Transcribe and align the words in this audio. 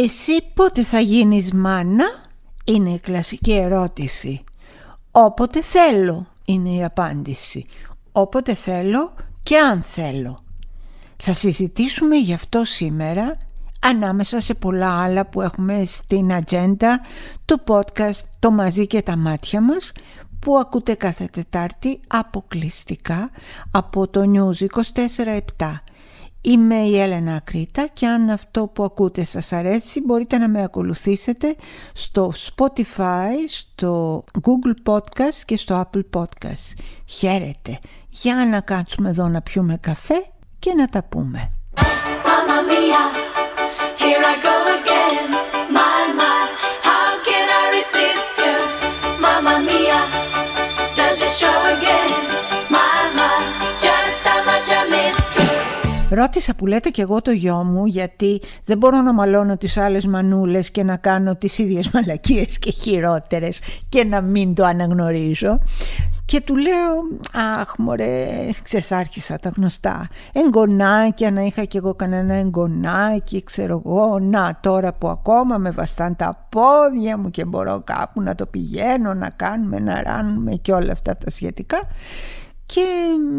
Εσύ 0.00 0.32
πότε 0.54 0.82
θα 0.82 1.00
γίνεις 1.00 1.52
μάνα; 1.52 2.04
Είναι 2.64 2.90
η 2.90 2.98
κλασική 2.98 3.52
ερώτηση. 3.52 4.44
Όποτε 5.10 5.62
θέλω 5.62 6.26
είναι 6.44 6.70
η 6.70 6.84
απάντηση. 6.84 7.66
Όποτε 8.12 8.54
θέλω 8.54 9.14
και 9.42 9.58
αν 9.58 9.82
θέλω. 9.82 10.42
Θα 11.16 11.32
συζητήσουμε 11.32 12.16
γι' 12.16 12.32
αυτό 12.32 12.64
σήμερα 12.64 13.36
ανάμεσα 13.80 14.40
σε 14.40 14.54
πολλά 14.54 15.02
άλλα 15.02 15.26
που 15.26 15.40
έχουμε 15.40 15.84
στην 15.84 16.32
ατζέντα 16.32 17.00
του 17.44 17.60
podcast 17.66 18.20
«Το 18.38 18.50
μαζί 18.50 18.86
και 18.86 19.02
τα 19.02 19.16
μάτια 19.16 19.60
μας» 19.60 19.92
που 20.38 20.58
ακούτε 20.58 20.94
κάθε 20.94 21.28
Τετάρτη 21.32 22.00
αποκλειστικά 22.06 23.30
από 23.70 24.08
το 24.08 24.22
News 24.34 24.66
24-7. 25.58 25.80
Είμαι 26.48 26.74
η 26.74 26.98
Έλενα 27.00 27.34
Ακρίτα 27.34 27.88
και 27.92 28.06
αν 28.06 28.30
αυτό 28.30 28.66
που 28.66 28.84
ακούτε 28.84 29.24
σας 29.24 29.52
αρέσει 29.52 30.00
μπορείτε 30.00 30.38
να 30.38 30.48
με 30.48 30.62
ακολουθήσετε 30.62 31.56
στο 31.92 32.32
Spotify, 32.36 33.34
στο 33.48 34.24
Google 34.40 34.92
Podcast 34.92 35.42
και 35.44 35.56
στο 35.56 35.90
Apple 35.92 36.20
Podcast. 36.20 36.78
Χαίρετε! 37.06 37.78
Για 38.08 38.46
να 38.50 38.60
κάτσουμε 38.60 39.08
εδώ 39.08 39.28
να 39.28 39.42
πιούμε 39.42 39.76
καφέ 39.80 40.26
και 40.58 40.74
να 40.74 40.88
τα 40.88 41.02
πούμε. 41.02 41.52
here 42.90 43.27
Ρώτησα 56.10 56.54
που 56.54 56.66
λέτε 56.66 56.88
και 56.88 57.02
εγώ 57.02 57.22
το 57.22 57.30
γιο 57.30 57.64
μου 57.64 57.86
γιατί 57.86 58.40
δεν 58.64 58.78
μπορώ 58.78 59.00
να 59.00 59.12
μαλώνω 59.12 59.56
τις 59.56 59.76
άλλες 59.76 60.06
μανούλες 60.06 60.70
και 60.70 60.82
να 60.82 60.96
κάνω 60.96 61.36
τις 61.36 61.58
ίδιες 61.58 61.90
μαλακίες 61.94 62.58
και 62.58 62.70
χειρότερες 62.70 63.60
και 63.88 64.04
να 64.04 64.20
μην 64.20 64.54
το 64.54 64.64
αναγνωρίζω 64.64 65.58
και 66.24 66.40
του 66.40 66.56
λέω, 66.56 66.94
αχ 67.60 67.74
μωρέ, 67.78 68.48
ξεσάρχισα 68.62 69.38
τα 69.38 69.52
γνωστά. 69.56 70.08
Εγγονάκια, 70.32 71.30
να 71.30 71.42
είχα 71.42 71.64
κι 71.64 71.76
εγώ 71.76 71.94
κανένα 71.94 72.34
εγγονάκι, 72.34 73.42
ξέρω 73.42 73.82
εγώ. 73.84 74.18
Να, 74.18 74.58
τώρα 74.60 74.92
που 74.92 75.08
ακόμα 75.08 75.58
με 75.58 75.70
βαστάν 75.70 76.16
τα 76.16 76.46
πόδια 76.48 77.18
μου 77.18 77.30
και 77.30 77.44
μπορώ 77.44 77.82
κάπου 77.84 78.22
να 78.22 78.34
το 78.34 78.46
πηγαίνω, 78.46 79.14
να 79.14 79.30
κάνουμε, 79.30 79.78
να 79.78 80.02
ράνουμε 80.02 80.54
και 80.54 80.72
όλα 80.72 80.92
αυτά 80.92 81.16
τα 81.16 81.30
σχετικά. 81.30 81.78
Και 82.74 82.86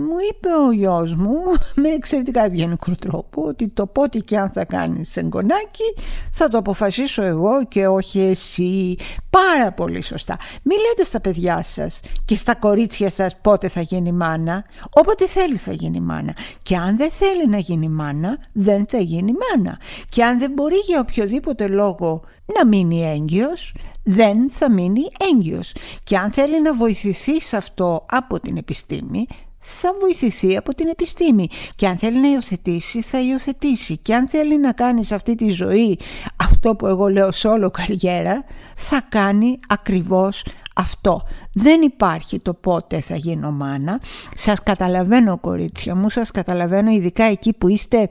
μου 0.08 0.16
είπε 0.30 0.48
ο 0.68 0.72
γιος 0.72 1.14
μου 1.14 1.36
με 1.82 1.90
εξαιρετικά 1.90 2.46
ευγενικό 2.46 2.92
τρόπο 3.00 3.44
ότι 3.44 3.68
το 3.68 3.86
πότε 3.86 4.20
και 4.20 4.38
αν 4.38 4.50
θα 4.50 4.66
κάνεις 4.66 5.18
εγγονάκι 5.18 5.94
θα 6.32 6.48
το 6.48 6.58
αποφασίσω 6.58 7.22
εγώ 7.22 7.66
και 7.68 7.88
όχι 7.88 8.20
εσύ. 8.20 8.96
Πάρα 9.30 9.72
πολύ 9.72 10.02
σωστά. 10.02 10.38
Μη 10.64 10.76
λέτε 10.76 11.04
στα 11.04 11.22
παιδιά 11.22 11.62
σας 11.62 12.00
και 12.26 12.36
στα 12.36 12.56
κορίτσια 12.56 13.10
σας 13.10 13.38
πότε 13.42 13.68
θα 13.68 13.82
γίνει 13.82 14.12
μάνα. 14.12 14.66
Όποτε 14.90 15.28
θέλει 15.28 15.58
θα 15.58 15.72
γίνει 15.72 16.00
μάνα. 16.00 16.34
Και 16.64 16.76
αν 16.76 16.98
δεν 16.98 17.12
θέλει 17.12 17.48
να 17.48 17.58
γίνει 17.58 17.90
μάνα 17.90 18.40
δεν 18.54 18.86
θα 18.90 18.98
γίνει 18.98 19.32
μάνα. 19.32 19.80
Και 20.10 20.24
αν 20.24 20.40
δεν 20.40 20.52
μπορεί 20.52 20.78
για 20.86 21.00
οποιοδήποτε 21.00 21.68
λόγο 21.68 22.22
να 22.56 22.68
μείνει 22.68 23.04
έγκυος 23.06 23.74
δεν 24.04 24.50
θα 24.50 24.72
μείνει 24.72 25.02
έγκυος. 25.34 25.74
Και 26.04 26.18
αν 26.18 26.32
θέλει 26.32 26.62
να 26.62 26.74
βοηθηθεί 26.74 27.42
σε 27.42 27.58
αυτό 27.58 28.06
από 28.10 28.40
την 28.40 28.58
επιστήμη, 28.58 29.26
θα 29.60 29.90
βοηθηθεί 30.00 30.58
από 30.58 30.76
την 30.76 30.88
επιστήμη. 30.88 31.48
Και 31.76 31.88
αν 31.88 31.98
θέλει 31.98 32.20
να 32.20 32.28
υιοθετήσει, 32.28 33.02
θα 33.02 33.22
υιοθετήσει. 33.22 33.98
Και 33.98 34.16
αν 34.16 34.28
θέλει 34.28 34.60
να 34.60 34.72
κάνει 34.72 35.04
σε 35.04 35.16
αυτή 35.16 35.36
τη 35.36 35.50
ζωή 35.50 36.00
αυτό 36.36 36.76
που 36.76 36.88
εγώ 36.88 37.08
λέω 37.08 37.30
όλο 37.44 37.72
καριέρα, 37.72 38.44
θα 38.76 39.02
κάνει 39.10 39.60
ακριβώς 39.68 40.46
αυτό. 40.76 41.24
Δεν 41.54 41.82
υπάρχει 41.82 42.40
το 42.40 42.54
πότε 42.54 43.00
θα 43.00 43.16
γίνω 43.16 43.52
μάνα. 43.52 44.02
Σας 44.36 44.64
καταλαβαίνω 44.64 45.38
κορίτσια 45.38 45.96
μου, 45.96 46.10
σας 46.10 46.32
καταλαβαίνω 46.32 46.92
ειδικά 46.92 47.24
εκεί 47.24 47.54
που 47.54 47.68
είστε 47.68 48.10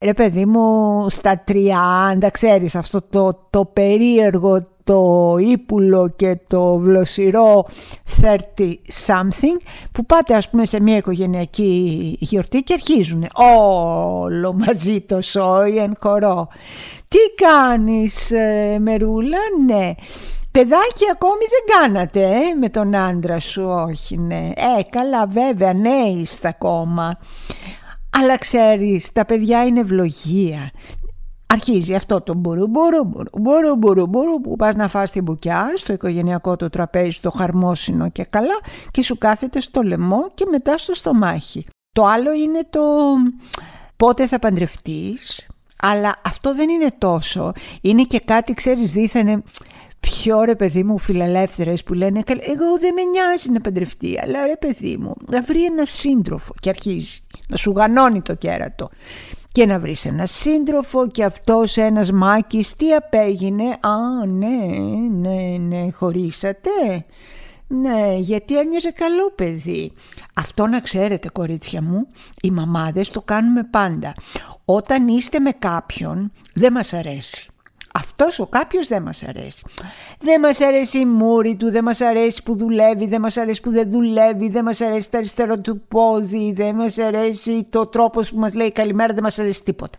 Ρε 0.00 0.14
παιδί 0.14 0.46
μου 0.46 1.06
στα 1.10 1.44
30 1.48 2.28
ξέρεις 2.30 2.76
αυτό 2.76 3.02
το, 3.02 3.46
το 3.50 3.64
περίεργο 3.64 4.66
το 4.88 5.36
ύπουλο 5.38 6.12
και 6.16 6.38
το 6.46 6.76
βλοσιρό 6.78 7.66
30 8.20 8.26
something 9.06 9.60
που 9.92 10.06
πάτε 10.06 10.34
ας 10.34 10.50
πούμε 10.50 10.64
σε 10.64 10.80
μια 10.80 10.96
οικογενειακή 10.96 12.16
γιορτή 12.20 12.62
και 12.62 12.72
αρχίζουν 12.72 13.26
όλο 13.34 14.52
μαζί 14.52 15.00
το 15.00 15.20
σόι 15.20 15.76
εν 15.76 15.96
χορό. 16.00 16.48
Τι 17.08 17.18
κάνεις 17.44 18.30
ε, 18.30 18.78
Μερούλα, 18.80 19.38
ναι. 19.66 19.94
Παιδάκι 20.50 21.04
ακόμη 21.12 21.42
δεν 21.50 21.78
κάνατε 21.78 22.20
ε, 22.20 22.54
με 22.60 22.68
τον 22.68 22.94
άντρα 22.94 23.40
σου, 23.40 23.62
όχι 23.88 24.18
ναι. 24.18 24.50
Ε, 24.56 24.82
καλά 24.90 25.26
βέβαια, 25.26 25.72
ναι 25.72 26.20
είστε 26.20 26.48
ακόμα. 26.48 27.18
Αλλά 28.10 28.38
ξέρεις, 28.38 29.12
τα 29.12 29.24
παιδιά 29.24 29.64
είναι 29.64 29.80
ευλογία. 29.80 30.70
Αρχίζει 31.46 31.94
αυτό 31.94 32.20
το 32.20 32.34
μπορού 32.34 32.66
μπορού 32.66 33.04
μπορού 33.32 33.76
μπορού 33.76 34.06
μπορού 34.06 34.40
που 34.40 34.56
πας 34.56 34.74
να 34.74 34.88
φας 34.88 35.10
την 35.10 35.22
μπουκιά 35.22 35.72
στο 35.74 35.92
οικογενειακό 35.92 36.56
το 36.56 36.68
τραπέζι, 36.68 37.20
το 37.20 37.30
χαρμόσυνο 37.30 38.10
και 38.10 38.24
καλά 38.24 38.60
και 38.90 39.02
σου 39.02 39.18
κάθεται 39.18 39.60
στο 39.60 39.82
λαιμό 39.82 40.30
και 40.34 40.46
μετά 40.50 40.78
στο 40.78 40.94
στομάχι. 40.94 41.66
Το 41.92 42.04
άλλο 42.04 42.32
είναι 42.32 42.66
το 42.70 42.80
πότε 43.96 44.26
θα 44.26 44.38
παντρευτείς, 44.38 45.46
αλλά 45.82 46.20
αυτό 46.24 46.54
δεν 46.54 46.68
είναι 46.68 46.88
τόσο. 46.98 47.52
Είναι 47.80 48.02
και 48.02 48.20
κάτι, 48.20 48.52
ξέρεις, 48.52 48.92
δίθενε 48.92 49.42
πιο 50.00 50.42
ρε 50.44 50.54
παιδί 50.54 50.82
μου 50.82 50.98
φιλελεύθερες 50.98 51.82
που 51.82 51.94
λένε 51.94 52.22
εγώ 52.26 52.78
δεν 52.80 52.94
με 52.94 53.02
νοιάζει 53.02 53.50
να 53.50 53.60
παντρευτεί 53.60 54.20
αλλά 54.22 54.46
ρε 54.46 54.56
παιδί 54.56 54.96
μου 54.96 55.14
να 55.26 55.42
βρει 55.42 55.64
ένα 55.64 55.84
σύντροφο 55.84 56.52
και 56.60 56.68
αρχίζει 56.68 57.22
να 57.48 57.56
σου 57.56 57.72
γανώνει 57.76 58.22
το 58.22 58.34
κέρατο 58.34 58.88
και 59.52 59.66
να 59.66 59.78
βρεις 59.78 60.06
ένα 60.06 60.26
σύντροφο 60.26 61.08
και 61.08 61.24
αυτός 61.24 61.76
ένας 61.76 62.10
μάκης 62.10 62.76
τι 62.76 62.94
απέγινε; 62.94 63.64
Α 63.64 64.26
ναι 64.26 64.78
ναι 65.10 65.56
ναι 65.58 65.90
χωρίσατε 65.90 66.70
ναι, 67.70 68.16
γιατί 68.18 68.58
ένιωσε 68.58 68.90
καλό 68.90 69.30
παιδί. 69.34 69.92
Αυτό 70.34 70.66
να 70.66 70.80
ξέρετε 70.80 71.28
κορίτσια 71.28 71.82
μου, 71.82 72.06
οι 72.42 72.50
μαμάδες 72.50 73.10
το 73.10 73.22
κάνουμε 73.22 73.64
πάντα. 73.70 74.14
Όταν 74.64 75.08
είστε 75.08 75.40
με 75.40 75.50
κάποιον 75.50 76.32
δεν 76.54 76.72
μας 76.72 76.92
αρέσει. 76.92 77.47
Αυτός 77.98 78.38
ο 78.38 78.46
κάποιος 78.46 78.88
δεν 78.88 79.02
μας 79.02 79.22
αρέσει. 79.22 79.64
Δεν 80.20 80.40
μας 80.40 80.60
αρέσει 80.60 80.98
η 80.98 81.04
μούρη 81.04 81.56
του, 81.56 81.70
δεν 81.70 81.84
μας 81.84 82.00
αρέσει 82.00 82.42
που 82.42 82.56
δουλεύει, 82.56 83.06
δεν 83.06 83.20
μας 83.20 83.36
αρέσει 83.36 83.60
που 83.60 83.70
δεν 83.70 83.90
δουλεύει, 83.90 84.48
δεν 84.48 84.64
μας 84.64 84.80
αρέσει 84.80 85.10
το 85.10 85.18
αριστερό 85.18 85.58
του 85.58 85.80
πόδι, 85.88 86.52
δεν 86.56 86.74
μας 86.74 86.98
αρέσει 86.98 87.66
το 87.70 87.86
τρόπος 87.86 88.30
που 88.30 88.38
μας 88.38 88.54
λέει 88.54 88.72
καλημέρα, 88.72 89.14
δεν 89.14 89.22
μας 89.22 89.38
αρέσει 89.38 89.62
τίποτα. 89.62 89.98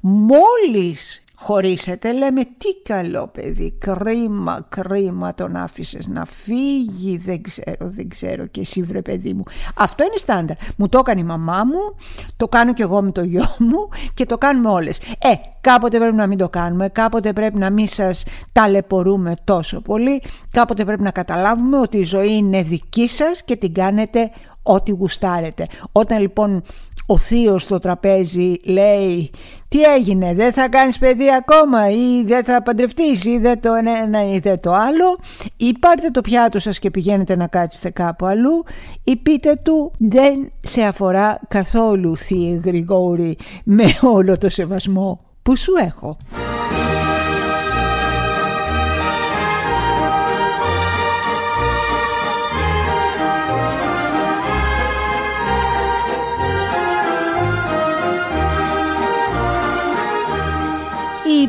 Μόλις 0.00 1.24
χωρίσετε. 1.40 2.12
Λέμε 2.12 2.42
τι 2.44 2.82
καλό 2.82 3.28
παιδί 3.32 3.74
κρίμα 3.78 4.66
κρίμα 4.68 5.34
τον 5.34 5.56
άφησες 5.56 6.06
να 6.06 6.24
φύγει 6.24 7.16
δεν 7.16 7.42
ξέρω 7.42 7.76
δεν 7.78 8.08
ξέρω 8.08 8.46
και 8.46 8.60
εσύ 8.60 8.82
βρε 8.82 9.02
παιδί 9.02 9.32
μου 9.32 9.42
αυτό 9.76 10.04
είναι 10.04 10.16
στάνταρ. 10.16 10.56
Μου 10.76 10.88
το 10.88 10.98
έκανε 10.98 11.20
η 11.20 11.24
μαμά 11.24 11.64
μου 11.64 11.96
το 12.36 12.48
κάνω 12.48 12.72
και 12.72 12.82
εγώ 12.82 13.02
με 13.02 13.12
το 13.12 13.22
γιο 13.22 13.44
μου 13.58 13.88
και 14.14 14.26
το 14.26 14.38
κάνουμε 14.38 14.68
όλες. 14.68 14.98
Ε 14.98 15.32
κάποτε 15.60 15.98
πρέπει 15.98 16.16
να 16.16 16.26
μην 16.26 16.38
το 16.38 16.48
κάνουμε 16.48 16.88
κάποτε 16.88 17.32
πρέπει 17.32 17.58
να 17.58 17.70
μην 17.70 17.86
σας 17.86 18.24
ταλαιπωρούμε 18.52 19.34
τόσο 19.44 19.80
πολύ 19.80 20.22
κάποτε 20.50 20.84
πρέπει 20.84 21.02
να 21.02 21.10
καταλάβουμε 21.10 21.78
ότι 21.78 21.98
η 21.98 22.04
ζωή 22.04 22.36
είναι 22.36 22.62
δική 22.62 23.08
σας 23.08 23.42
και 23.44 23.56
την 23.56 23.74
κάνετε 23.74 24.30
ό,τι 24.62 24.90
γουστάρετε. 24.90 25.66
Όταν 25.92 26.20
λοιπόν 26.20 26.62
ο 27.10 27.18
θείος 27.18 27.62
στο 27.62 27.78
τραπέζι 27.78 28.54
λέει 28.64 29.30
τι 29.68 29.82
έγινε 29.82 30.34
δεν 30.34 30.52
θα 30.52 30.68
κάνεις 30.68 30.98
παιδί 30.98 31.26
ακόμα 31.38 31.90
ή 31.90 32.22
δεν 32.24 32.44
θα 32.44 32.62
παντρευτείς 32.62 33.24
ή 33.24 33.38
δεν 33.38 33.60
το 33.60 33.72
ένα 33.74 34.34
ή 34.34 34.38
δεν 34.38 34.60
το 34.60 34.72
άλλο 34.72 35.18
ή 35.56 35.72
πάρτε 35.80 36.10
το 36.10 36.20
πιάτο 36.20 36.58
σας 36.58 36.78
και 36.78 36.90
πηγαίνετε 36.90 37.36
να 37.36 37.46
κάτσετε 37.46 37.90
κάπου 37.90 38.26
αλλού 38.26 38.64
ή 39.04 39.16
πείτε 39.16 39.60
του 39.62 39.92
δεν 39.98 40.52
σε 40.62 40.82
αφορά 40.82 41.40
καθόλου 41.48 42.16
θεία 42.16 42.60
Γρηγόρη 42.64 43.38
με 43.64 43.84
όλο 44.00 44.38
το 44.38 44.48
σεβασμό 44.48 45.20
που 45.42 45.56
σου 45.56 45.72
έχω. 45.82 46.16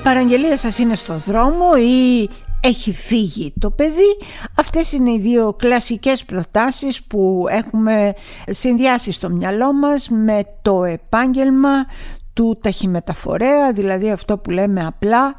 Παραγγελία 0.04 0.58
σας 0.58 0.78
είναι 0.78 0.96
στο 0.96 1.18
δρόμο 1.18 1.66
ή 1.78 2.30
έχει 2.62 2.94
φύγει 2.94 3.54
το 3.60 3.72
παιδί. 3.72 4.18
Αυτές 4.58 4.92
είναι 4.92 5.12
οι 5.12 5.20
δύο 5.20 5.54
κλασικές 5.54 6.26
προτάσεις 6.26 7.04
που 7.04 7.46
έχουμε 7.50 8.14
συνδυάσει 8.50 9.12
στο 9.12 9.30
μυαλό 9.30 9.74
μας 9.74 10.10
με 10.10 10.44
το 10.62 10.84
επάγγελμα 10.84 11.86
του 12.34 12.60
ταχυμεταφορέα, 12.62 13.72
δηλαδή 13.74 14.12
αυτό 14.12 14.38
που 14.38 14.50
λέμε 14.50 14.86
απλά 14.86 15.36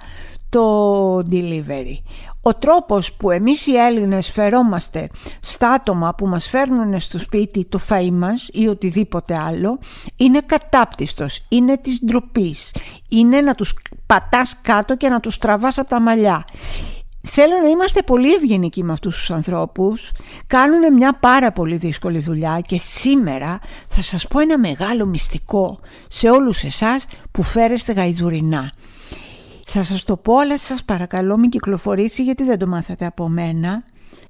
το 0.53 1.17
delivery. 1.19 1.97
Ο 2.43 2.55
τρόπος 2.55 3.13
που 3.13 3.31
εμείς 3.31 3.67
οι 3.67 3.77
Έλληνες 3.77 4.31
φερόμαστε 4.31 5.09
στα 5.41 5.71
άτομα 5.71 6.15
που 6.15 6.27
μας 6.27 6.49
φέρνουν 6.49 7.01
στο 7.01 7.19
σπίτι 7.19 7.65
το 7.65 7.79
φαΐ 7.89 8.11
μας 8.11 8.49
ή 8.53 8.69
οτιδήποτε 8.69 9.39
άλλο 9.41 9.79
είναι 10.17 10.41
κατάπτυστος, 10.47 11.45
είναι 11.49 11.77
της 11.77 12.01
ντροπής. 12.05 12.75
είναι 13.09 13.41
να 13.41 13.55
τους 13.55 13.75
πατάς 14.07 14.57
κάτω 14.63 14.97
και 14.97 15.09
να 15.09 15.21
τους 15.21 15.39
τραβάς 15.39 15.79
από 15.79 15.89
τα 15.89 16.01
μαλλιά. 16.01 16.45
Θέλω 17.23 17.55
να 17.63 17.69
είμαστε 17.69 18.03
πολύ 18.03 18.33
ευγενικοί 18.33 18.85
με 18.85 18.93
αυτούς 18.93 19.17
τους 19.17 19.31
ανθρώπους. 19.31 20.11
Κάνουν 20.47 20.93
μια 20.93 21.13
πάρα 21.21 21.53
πολύ 21.53 21.77
δύσκολη 21.77 22.19
δουλειά 22.19 22.61
και 22.67 22.79
σήμερα 22.79 23.59
θα 23.89 24.03
σας 24.03 24.29
πω 24.29 24.41
ένα 24.41 24.59
μεγάλο 24.59 25.07
μυστικό 25.07 25.77
σε 26.09 26.31
όλους 26.31 26.63
εσάς 26.63 27.07
που 27.31 27.43
φέρεστε 27.43 27.93
γαϊδουρινά. 27.93 28.71
Θα 29.67 29.83
σας 29.83 30.05
το 30.05 30.17
πω 30.17 30.37
αλλά 30.37 30.59
σας 30.59 30.85
παρακαλώ 30.85 31.37
μην 31.37 31.51
κυκλοφορήσει 31.51 32.23
γιατί 32.23 32.45
δεν 32.45 32.59
το 32.59 32.67
μάθατε 32.67 33.07
από 33.07 33.29
μένα. 33.29 33.83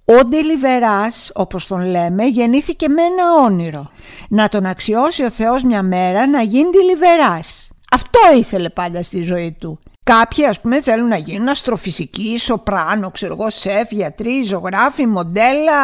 Ο 0.05 0.25
Ντελιβεράς, 0.25 1.31
όπως 1.35 1.67
τον 1.67 1.85
λέμε, 1.87 2.25
γεννήθηκε 2.25 2.89
με 2.89 3.03
ένα 3.03 3.45
όνειρο. 3.45 3.91
Να 4.29 4.49
τον 4.49 4.67
αξιώσει 4.67 5.25
ο 5.25 5.31
Θεός 5.31 5.63
μια 5.63 5.83
μέρα 5.83 6.27
να 6.27 6.43
γίνει 6.43 6.71
Ντελιβεράς. 6.71 7.71
Αυτό 7.91 8.21
ήθελε 8.39 8.69
πάντα 8.69 9.03
στη 9.03 9.23
ζωή 9.23 9.57
του. 9.61 9.79
Κάποιοι 10.05 10.45
ας 10.45 10.61
πούμε 10.61 10.81
θέλουν 10.81 11.09
να 11.09 11.17
γίνουν 11.17 11.49
αστροφυσικοί, 11.49 12.39
σοπράνο, 12.39 13.11
ξέρω 13.11 13.37
εγώ, 13.39 13.51
σεφ, 13.51 13.91
γιατροί, 13.91 14.43
ζωγράφοι, 14.43 15.07
μοντέλα, 15.07 15.81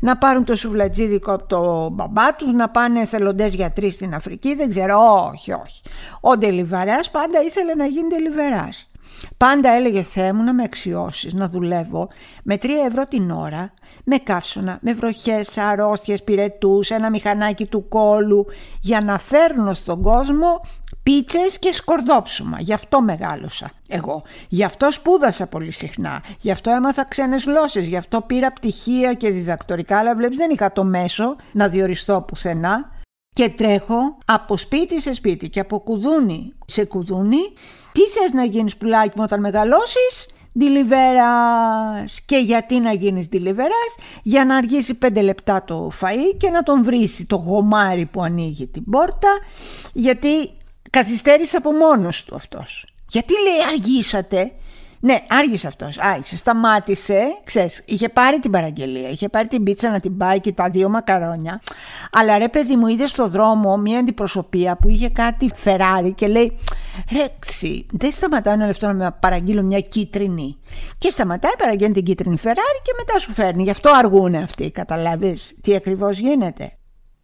να 0.00 0.16
πάρουν 0.16 0.44
το 0.44 0.56
σουβλατζίδικο 0.56 1.32
από 1.32 1.46
το 1.46 1.88
μπαμπά 1.92 2.34
τους, 2.34 2.52
να 2.52 2.68
πάνε 2.68 3.00
εθελοντές 3.00 3.54
γιατροί 3.54 3.90
στην 3.90 4.14
Αφρική, 4.14 4.54
δεν 4.54 4.68
ξέρω, 4.68 4.98
όχι, 5.32 5.52
όχι. 5.52 5.80
Ο 6.20 6.36
Ντελιβαράς 6.36 7.10
πάντα 7.10 7.42
ήθελε 7.42 7.74
να 7.74 7.86
γίνει 7.86 8.08
Ντελιβεράς. 8.08 8.90
Πάντα 9.36 9.70
έλεγε 9.70 10.02
Θεέ 10.02 10.32
μου 10.32 10.42
να 10.42 10.54
με 10.54 10.62
αξιώσεις, 10.62 11.34
να 11.34 11.48
δουλεύω 11.48 12.08
με 12.42 12.58
3 12.62 12.68
ευρώ 12.88 13.04
την 13.04 13.30
ώρα, 13.30 13.72
με 14.04 14.16
καύσωνα, 14.16 14.78
με 14.82 14.92
βροχές, 14.92 15.58
αρρώστιες, 15.58 16.22
πυρετούς, 16.22 16.90
ένα 16.90 17.10
μηχανάκι 17.10 17.66
του 17.66 17.88
κόλου, 17.88 18.46
για 18.80 19.00
να 19.00 19.18
φέρνω 19.18 19.74
στον 19.74 20.02
κόσμο 20.02 20.60
πίτσες 21.08 21.58
και 21.58 21.72
σκορδόψουμα. 21.72 22.56
Γι' 22.60 22.72
αυτό 22.72 23.02
μεγάλωσα 23.02 23.70
εγώ. 23.88 24.22
Γι' 24.48 24.64
αυτό 24.64 24.90
σπούδασα 24.90 25.46
πολύ 25.46 25.70
συχνά. 25.70 26.22
Γι' 26.40 26.50
αυτό 26.50 26.70
έμαθα 26.70 27.04
ξένες 27.04 27.44
γλώσσες. 27.44 27.86
Γι' 27.86 27.96
αυτό 27.96 28.20
πήρα 28.20 28.52
πτυχία 28.52 29.14
και 29.14 29.30
διδακτορικά. 29.30 29.98
Αλλά 29.98 30.14
βλέπεις 30.14 30.36
δεν 30.36 30.50
είχα 30.50 30.72
το 30.72 30.84
μέσο 30.84 31.36
να 31.52 31.68
διοριστώ 31.68 32.24
πουθενά. 32.26 32.90
Και 33.34 33.48
τρέχω 33.48 34.18
από 34.24 34.56
σπίτι 34.56 35.00
σε 35.00 35.14
σπίτι 35.14 35.48
και 35.48 35.60
από 35.60 35.80
κουδούνι 35.80 36.52
σε 36.66 36.84
κουδούνι. 36.84 37.52
Τι 37.92 38.00
θες 38.00 38.32
να 38.32 38.44
γίνεις 38.44 38.76
πουλάκι 38.76 39.12
μου 39.16 39.22
όταν 39.26 39.40
μεγαλώσεις; 39.40 40.28
Ντιλιβέρας. 40.58 42.20
Και 42.26 42.36
γιατί 42.36 42.80
να 42.80 42.92
γίνεις 42.92 43.28
ντιλιβέρας; 43.28 43.94
Για 44.22 44.44
να 44.44 44.56
αργήσει 44.56 44.94
πέντε 44.94 45.20
λεπτά 45.20 45.64
το 45.64 45.90
φαΐ 46.00 46.36
και 46.38 46.50
να 46.50 46.62
τον 46.62 46.84
βρίσει 46.84 47.26
το 47.26 47.36
γομάρι 47.36 48.06
που 48.06 48.22
ανοίγει 48.22 48.66
την 48.66 48.84
πόρτα. 48.84 49.28
Γιατί 49.92 50.57
καθυστέρησε 50.90 51.56
από 51.56 51.72
μόνος 51.72 52.24
του 52.24 52.34
αυτός. 52.34 52.86
Γιατί 53.08 53.32
λέει 53.32 53.68
αργήσατε. 53.72 54.52
Ναι, 55.00 55.22
άργησε 55.28 55.66
αυτός, 55.66 55.98
άργησε, 55.98 56.36
σταμάτησε, 56.36 57.20
ξέρεις, 57.44 57.82
είχε 57.86 58.08
πάρει 58.08 58.38
την 58.38 58.50
παραγγελία, 58.50 59.08
είχε 59.08 59.28
πάρει 59.28 59.48
την 59.48 59.62
πίτσα 59.62 59.90
να 59.90 60.00
την 60.00 60.16
πάει 60.16 60.40
και 60.40 60.52
τα 60.52 60.70
δύο 60.70 60.88
μακαρόνια. 60.88 61.60
Αλλά 62.12 62.38
ρε 62.38 62.48
παιδί 62.48 62.76
μου 62.76 62.86
είδες 62.86 63.10
στο 63.10 63.28
δρόμο 63.28 63.76
μια 63.76 63.98
αντιπροσωπεία 63.98 64.76
που 64.76 64.88
είχε 64.88 65.08
κάτι 65.08 65.50
φεράρι 65.54 66.12
και 66.12 66.26
λέει 66.26 66.58
«Ρέξι, 67.12 67.86
δεν 67.92 68.10
σταματάει 68.10 68.54
ένα 68.54 68.66
λεπτό 68.66 68.86
να 68.86 68.92
με 68.92 69.16
παραγγείλω 69.20 69.62
μια 69.62 69.80
κίτρινη». 69.80 70.58
Και 70.98 71.10
σταματάει, 71.10 71.56
παραγγέλνει 71.58 71.94
την 71.94 72.04
κίτρινη 72.04 72.36
φεράρι 72.36 72.80
και 72.82 72.92
μετά 72.98 73.18
σου 73.18 73.32
φέρνει. 73.32 73.62
Γι' 73.62 73.70
αυτό 73.70 73.90
αργούνε 73.94 74.38
αυτοί, 74.38 74.70
καταλάβεις 74.70 75.58
τι 75.62 75.74
ακριβώς 75.74 76.18
γίνεται. 76.18 76.72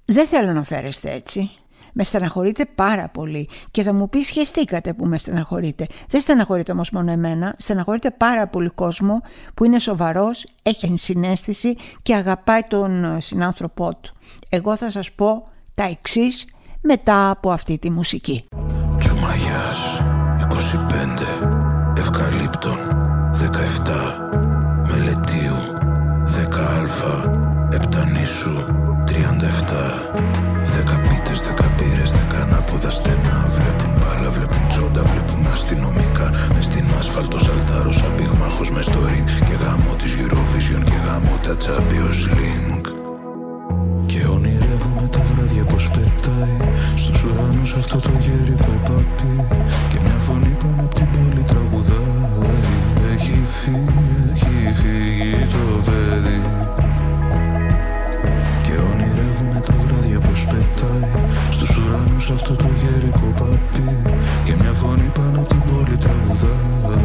Δεν 0.04 0.26
θέλω 0.26 0.52
να 0.52 0.62
φέρεστε 0.62 1.10
έτσι 1.10 1.50
με 1.94 2.04
στεναχωρείτε 2.04 2.64
πάρα 2.74 3.08
πολύ 3.08 3.48
και 3.70 3.82
θα 3.82 3.92
μου 3.92 4.08
πεις 4.08 4.26
σχεστήκατε 4.26 4.92
που 4.92 5.06
με 5.06 5.18
στεναχωρείτε. 5.18 5.86
Δεν 6.08 6.20
στεναχωρείτε 6.20 6.72
όμως 6.72 6.90
μόνο 6.90 7.10
εμένα, 7.10 7.54
στεναχωρείτε 7.58 8.10
πάρα 8.10 8.46
πολύ 8.46 8.68
κόσμο 8.68 9.20
που 9.54 9.64
είναι 9.64 9.78
σοβαρός, 9.78 10.46
έχει 10.62 10.96
συνέστηση 10.96 11.76
και 12.02 12.14
αγαπάει 12.14 12.62
τον 12.62 13.04
ε, 13.04 13.20
συνάνθρωπό 13.20 13.96
του. 14.00 14.14
Εγώ 14.48 14.76
θα 14.76 14.90
σας 14.90 15.12
πω 15.12 15.48
τα 15.74 15.84
εξής 15.84 16.46
μετά 16.80 17.30
από 17.30 17.50
αυτή 17.50 17.78
τη 17.78 17.90
μουσική. 17.90 18.44
Τσουμαγιάς 18.98 20.02
25 20.48 21.98
Ευκαλύπτων 21.98 22.76
17 23.40 24.34
Μελετίου 24.88 25.56
10α 26.36 27.28
Επτανήσου 27.70 28.83
ανάποδα 32.74 32.90
στενά 32.90 33.48
Βλέπουν 33.56 33.92
μπάλα, 33.98 34.30
βλέπουν 34.30 34.66
τσόντα, 34.68 35.02
βλέπουν 35.02 35.52
αστυνομικά. 35.52 36.30
Μες 36.54 36.64
στην 36.64 36.86
άσφαλτο 36.98 37.38
σαλτάρος 37.38 37.96
σαν 37.96 38.12
πυγμάχος 38.16 38.70
μες 38.70 38.84
στο 38.84 39.00
ring. 39.10 39.28
Και 39.46 39.54
γάμο 39.62 39.92
της 39.98 40.12
Eurovision 40.20 40.82
και 40.84 40.98
γάμο 41.06 41.34
τα 41.44 41.56
Champions 41.64 42.20
League. 42.36 42.88
Και 44.06 44.26
ονειρεύουμε 44.26 45.08
τα 45.10 45.20
βράδια 45.30 45.64
πως 45.64 45.90
πετάει 45.90 46.72
Στους 46.96 47.24
ουρανούς 47.24 47.74
αυτό 47.74 47.98
το 47.98 48.10
γέρικο 48.20 48.72
πάπι 48.86 49.46
Και 49.90 49.98
μια 50.02 50.18
φωνή 50.26 50.56
πάνω 50.60 50.82
από 50.84 50.94
την 50.94 51.06
πόλη 51.12 51.44
τραγουδάει. 51.46 52.56
Έχει 53.12 53.42
φύγει, 53.60 54.16
έχει 54.34 54.74
φύγει 54.80 55.46
το 55.52 55.90
παιδί 55.90 56.44
Στους 61.64 61.76
ουρανούς 61.76 62.30
αυτό 62.30 62.54
το 62.54 62.64
γερικό 62.76 63.26
παπί 63.38 64.12
Και 64.44 64.54
μια 64.54 64.72
φωνή 64.72 65.10
πάνω 65.14 65.38
από 65.38 65.48
την 65.48 65.60
πόλη 65.60 65.96
τραγουδάει. 65.96 67.02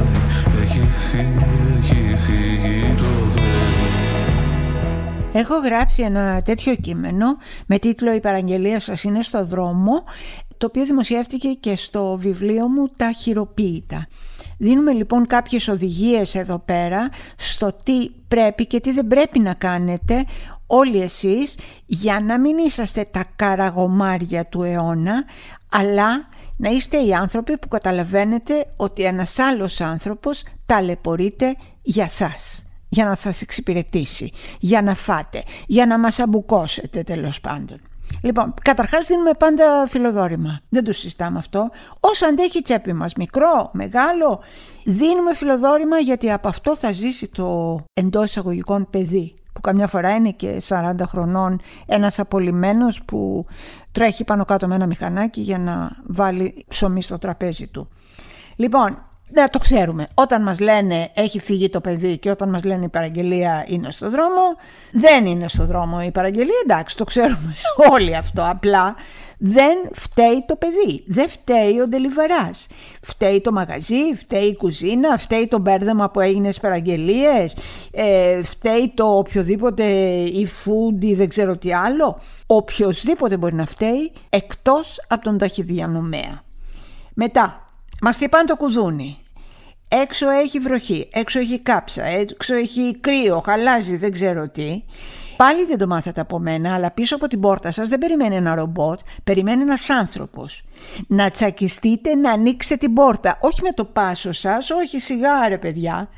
Έχει 0.62 0.80
φύγει, 0.80 1.80
έχει 1.80 2.16
φύγει 2.16 2.96
το 2.98 3.04
Έχω 5.34 5.60
γράψει 5.60 6.04
ένα 6.04 6.42
τέτοιο 6.42 6.76
κείμενο 6.76 7.26
με 7.66 7.80
τίτλο 7.80 8.14
«Η 8.14 8.20
παραγγελία 8.20 8.80
σας 8.80 9.04
είναι 9.04 9.22
στο 9.22 9.46
δρόμο» 9.46 10.04
το 10.58 10.66
οποίο 10.66 10.86
δημοσιεύτηκε 10.86 11.50
και 11.50 11.76
στο 11.76 12.18
βιβλίο 12.18 12.68
μου 12.68 12.90
«Τα 12.96 13.12
χειροποίητα». 13.12 14.08
Δίνουμε 14.58 14.92
λοιπόν 14.92 15.28
κάποιες 15.28 15.68
οδηγίες 15.68 16.36
εδώ 16.36 16.62
πέρα 16.66 17.10
στο 17.36 17.76
τι 17.84 18.10
πρέπει 18.28 18.66
και 18.66 18.80
τι 18.80 18.92
δεν 18.92 19.08
πρέπει 19.08 19.40
να 19.40 19.54
κάνετε 19.54 20.26
όλοι 20.72 21.02
εσείς 21.02 21.58
για 21.86 22.20
να 22.20 22.40
μην 22.40 22.58
είσαστε 22.58 23.08
τα 23.12 23.26
καραγομάρια 23.36 24.46
του 24.46 24.64
αιώνα 24.64 25.24
αλλά 25.70 26.28
να 26.58 26.70
είστε 26.70 26.98
οι 27.06 27.14
άνθρωποι 27.14 27.58
που 27.58 27.68
καταλαβαίνετε 27.68 28.66
ότι 28.76 29.04
ένας 29.04 29.40
άλλος 29.40 29.82
άνθρωπος 29.82 30.44
ταλαιπωρείται 30.66 31.56
για 31.82 32.08
σας 32.08 32.64
για 32.90 33.06
να 33.06 33.16
σας 33.16 33.42
εξυπηρετήσει, 33.42 34.32
για 34.60 34.82
να 34.82 34.96
φάτε, 34.96 35.44
για 35.68 35.86
να 35.86 36.00
μας 36.00 36.20
αμπουκώσετε 36.20 37.04
τέλος 37.04 37.42
πάντων. 37.42 37.78
Λοιπόν, 38.24 38.54
καταρχάς 38.62 39.08
δίνουμε 39.08 39.32
πάντα 39.38 39.88
φιλοδόρημα. 39.88 40.62
Δεν 40.70 40.84
το 40.84 40.92
συζητάμε 40.92 41.38
αυτό. 41.38 41.70
Όσο 42.00 42.26
αντέχει 42.26 42.58
η 42.58 42.62
τσέπη 42.62 42.94
μας, 42.94 43.14
μικρό, 43.14 43.70
μεγάλο, 43.74 44.40
δίνουμε 44.86 45.36
φιλοδόρημα 45.36 46.00
γιατί 46.00 46.32
από 46.32 46.48
αυτό 46.48 46.76
θα 46.76 46.92
ζήσει 46.92 47.28
το 47.28 47.80
εντός 47.94 48.26
εισαγωγικών 48.26 48.88
παιδί 48.90 49.39
που 49.60 49.66
καμιά 49.68 49.88
φορά 49.88 50.16
είναι 50.16 50.32
και 50.32 50.62
40 50.68 50.94
χρονών 51.06 51.62
ένας 51.86 52.20
απολυμμένος 52.20 53.04
που 53.04 53.46
τρέχει 53.92 54.24
πάνω 54.24 54.46
κάτω 54.46 54.68
με 54.68 54.76
ένα 54.76 54.86
μηχανάκι 54.86 55.42
για 55.42 55.60
να 55.60 55.92
βάλει 56.08 56.66
ψωμί 56.68 57.02
στο 57.02 57.18
τραπέζι 57.18 57.68
του. 57.68 57.90
Λοιπόν, 58.56 58.98
δεν 59.32 59.50
το 59.52 59.60
ξέρουμε. 59.60 60.08
Όταν 60.14 60.42
μας 60.42 60.60
λένε 60.60 61.10
έχει 61.14 61.40
φύγει 61.40 61.70
το 61.70 61.82
παιδί 61.82 62.18
και 62.18 62.30
όταν 62.30 62.50
μας 62.50 62.64
λένε 62.64 62.86
η 62.86 62.90
παραγγελία 62.90 63.66
είναι 63.68 63.92
στο 63.92 64.10
δρόμο, 64.10 64.42
δεν 64.92 65.26
είναι 65.26 65.48
στο 65.48 65.66
δρόμο 65.66 66.00
η 66.06 66.12
παραγγελία, 66.12 66.60
εντάξει 66.64 66.98
το 66.98 67.04
ξέρουμε 67.04 67.56
όλοι 67.94 68.16
αυτό. 68.16 68.50
Απλά 68.50 68.96
δεν 69.42 69.78
φταίει 69.94 70.44
το 70.48 70.56
παιδί, 70.56 71.04
δεν 71.08 71.30
φταίει 71.30 71.80
ο 71.80 71.88
ντελιβεράς. 71.88 72.68
Φταίει 73.02 73.42
το 73.42 73.52
μαγαζί, 73.52 74.16
φταίει 74.16 74.46
η 74.46 74.56
κουζίνα, 74.56 75.18
φταίει 75.18 75.48
το 75.48 75.60
μπέρδεμα 75.60 76.10
που 76.10 76.20
έγινες 76.20 76.56
στις 76.56 76.68
παραγγελίες, 76.68 77.56
ε, 77.92 78.44
φταίει 78.44 78.92
το 78.96 79.18
οποιοδήποτε 79.18 79.84
e-food 80.26 81.04
ή 81.04 81.14
δεν 81.14 81.30
ξέρω 81.30 81.58
τι 81.58 81.74
άλλο. 81.74 82.20
Οποιοδήποτε 82.46 83.38
μπορεί 83.38 83.56
να 83.56 83.66
φταίει 83.66 84.12
εκτός 84.30 85.06
από 85.08 85.24
τον 85.24 85.38
ταχυδιανομέα. 85.38 86.44
Μετά, 87.14 87.66
μας 88.02 88.16
χτυπάνε 88.16 88.46
το 88.46 88.58
κουδούνι. 88.58 89.18
Έξω 89.88 90.30
έχει 90.30 90.60
βροχή, 90.60 91.10
έξω 91.12 91.40
έχει 91.40 91.60
κάψα, 91.60 92.04
έξω 92.04 92.56
έχει 92.56 92.98
κρύο, 93.02 93.42
χαλάζει, 93.46 93.98
δεν 93.98 94.12
ξέρω 94.12 94.50
τι. 94.50 94.84
Πάλι 95.38 95.66
δεν 95.66 95.78
το 95.78 95.88
μάθατε 95.88 96.22
από 96.22 96.40
μένα, 96.40 96.74
αλλά 96.74 96.92
πίσω 96.92 97.16
από 97.16 97.28
την 97.28 97.40
πόρτα 97.40 97.72
σας 97.72 97.90
δεν 97.90 98.00
περιμένει 98.00 98.36
ένα 98.36 98.56
ρομπότ, 98.56 99.00
περιμένει 99.24 99.62
ένας 99.62 99.90
άνθρωπος. 99.90 100.64
Να 101.08 101.30
τσακιστείτε 101.30 102.16
να 102.16 102.32
ανοίξετε 102.32 102.76
την 102.76 102.94
πόρτα, 102.94 103.38
όχι 103.42 103.62
με 103.62 103.72
το 103.72 103.86
πάσο 103.86 104.32
σας, 104.32 104.70
όχι 104.70 105.00
σιγά 105.00 105.48
ρε 105.48 105.58
παιδιά. 105.58 106.10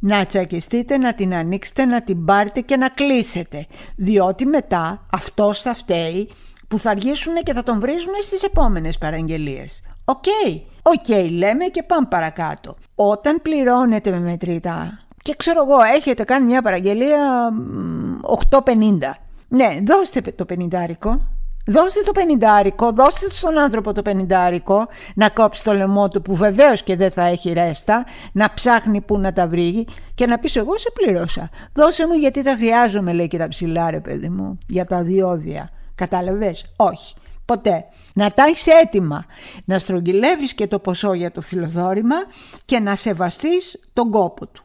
Να 0.00 0.26
τσακιστείτε, 0.26 0.98
να 0.98 1.14
την 1.14 1.34
ανοίξετε, 1.34 1.84
να 1.84 2.02
την 2.02 2.24
πάρετε 2.24 2.60
και 2.60 2.76
να 2.76 2.88
κλείσετε. 2.88 3.66
Διότι 3.96 4.46
μετά 4.46 5.06
αυτός 5.12 5.60
θα 5.60 5.74
φταίει 5.74 6.30
που 6.68 6.78
θα 6.78 6.90
αργήσουν 6.90 7.34
και 7.42 7.52
θα 7.52 7.62
τον 7.62 7.80
βρίζουν 7.80 8.14
στις 8.22 8.42
επόμενες 8.42 8.98
παραγγελίες. 8.98 9.82
OK, 10.08 10.16
okay. 10.22 10.60
OK 10.82 11.04
okay, 11.08 11.28
λέμε 11.30 11.64
και 11.64 11.82
πάμε 11.82 12.06
παρακάτω. 12.10 12.74
Όταν 12.94 13.42
πληρώνετε 13.42 14.10
με 14.10 14.18
μετρητά 14.18 14.98
και 15.22 15.34
ξέρω 15.36 15.62
εγώ 15.62 15.82
έχετε 15.96 16.24
κάνει 16.24 16.44
μια 16.44 16.62
παραγγελία 16.62 17.52
8.50. 18.50 18.62
Ναι, 19.48 19.78
δώστε 19.86 20.20
το 20.20 20.44
πενιντάρικο. 20.44 21.28
Δώστε 21.66 22.00
το 22.00 22.12
πενιντάρικο, 22.12 22.92
δώστε 22.92 23.30
στον 23.30 23.58
άνθρωπο 23.58 23.92
το 23.92 24.02
πενιντάρικο 24.02 24.86
να 25.14 25.28
κόψει 25.28 25.64
το 25.64 25.72
λαιμό 25.72 26.08
του 26.08 26.22
που 26.22 26.34
βεβαίως 26.34 26.82
και 26.82 26.96
δεν 26.96 27.10
θα 27.10 27.22
έχει 27.22 27.52
ρέστα, 27.52 28.04
να 28.32 28.54
ψάχνει 28.54 29.00
που 29.00 29.18
να 29.18 29.32
τα 29.32 29.46
βρει 29.46 29.86
και 30.14 30.26
να 30.26 30.38
πεις 30.38 30.56
εγώ 30.56 30.78
σε 30.78 30.90
πλήρωσα. 30.94 31.50
Δώσε 31.72 32.06
μου 32.06 32.14
γιατί 32.14 32.42
τα 32.42 32.54
χρειάζομαι 32.58 33.12
λέει 33.12 33.26
και 33.26 33.38
τα 33.38 33.48
ψιλά 33.48 33.90
ρε 33.90 34.00
παιδί 34.00 34.28
μου 34.28 34.58
για 34.66 34.84
τα 34.84 35.02
διόδια. 35.02 35.70
Κατάλαβες, 35.94 36.72
όχι. 36.76 37.14
Ποτέ. 37.46 37.84
Να 38.14 38.30
τα 38.30 38.44
έχεις 38.44 38.66
έτοιμα. 38.66 39.24
Να 39.64 39.78
στρογγυλεύεις 39.78 40.54
και 40.54 40.66
το 40.66 40.78
ποσό 40.78 41.12
για 41.12 41.30
το 41.30 41.40
φιλοδόρημα 41.40 42.16
και 42.64 42.78
να 42.78 42.96
σεβαστείς 42.96 43.78
τον 43.92 44.10
κόπο 44.10 44.46
του. 44.46 44.62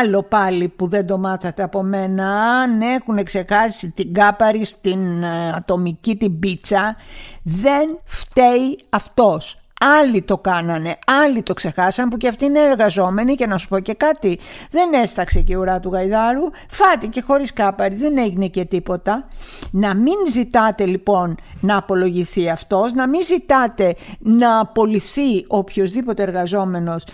Άλλο 0.00 0.22
πάλι 0.22 0.68
που 0.68 0.88
δεν 0.88 1.06
το 1.06 1.18
μάθατε 1.18 1.62
από 1.62 1.82
μένα, 1.82 2.26
αν 2.40 2.80
έχουν 2.80 3.24
ξεχάσει 3.24 3.90
την 3.90 4.14
κάπαρη 4.14 4.64
στην 4.64 5.22
ε, 5.22 5.52
ατομική 5.54 6.16
την 6.16 6.38
πίτσα, 6.38 6.96
δεν 7.42 7.98
φταίει 8.04 8.78
αυτός. 8.88 9.63
Άλλοι 10.00 10.22
το 10.22 10.38
κάνανε, 10.38 10.96
άλλοι 11.24 11.42
το 11.42 11.54
ξεχάσαν 11.54 12.08
που 12.08 12.16
και 12.16 12.28
αυτοί 12.28 12.44
είναι 12.44 12.60
εργαζόμενοι 12.60 13.34
και 13.34 13.46
να 13.46 13.58
σου 13.58 13.68
πω 13.68 13.78
και 13.78 13.94
κάτι. 13.94 14.38
Δεν 14.70 14.92
έσταξε 14.92 15.40
και 15.40 15.52
η 15.52 15.56
ουρά 15.56 15.80
του 15.80 15.90
γαϊδάρου, 15.92 16.42
φάτε 16.70 17.06
και 17.06 17.20
χωρίς 17.20 17.52
κάπαρη, 17.52 17.94
δεν 17.94 18.18
έγινε 18.18 18.46
και 18.46 18.64
τίποτα. 18.64 19.28
Να 19.70 19.94
μην 19.94 20.14
ζητάτε 20.30 20.86
λοιπόν 20.86 21.36
να 21.60 21.76
απολογηθεί 21.76 22.50
αυτός, 22.50 22.92
να 22.92 23.08
μην 23.08 23.24
ζητάτε 23.24 23.96
να 24.18 24.58
απολυθεί 24.58 25.44
οποιοδήποτε 25.48 26.22
εργαζόμενος. 26.22 27.04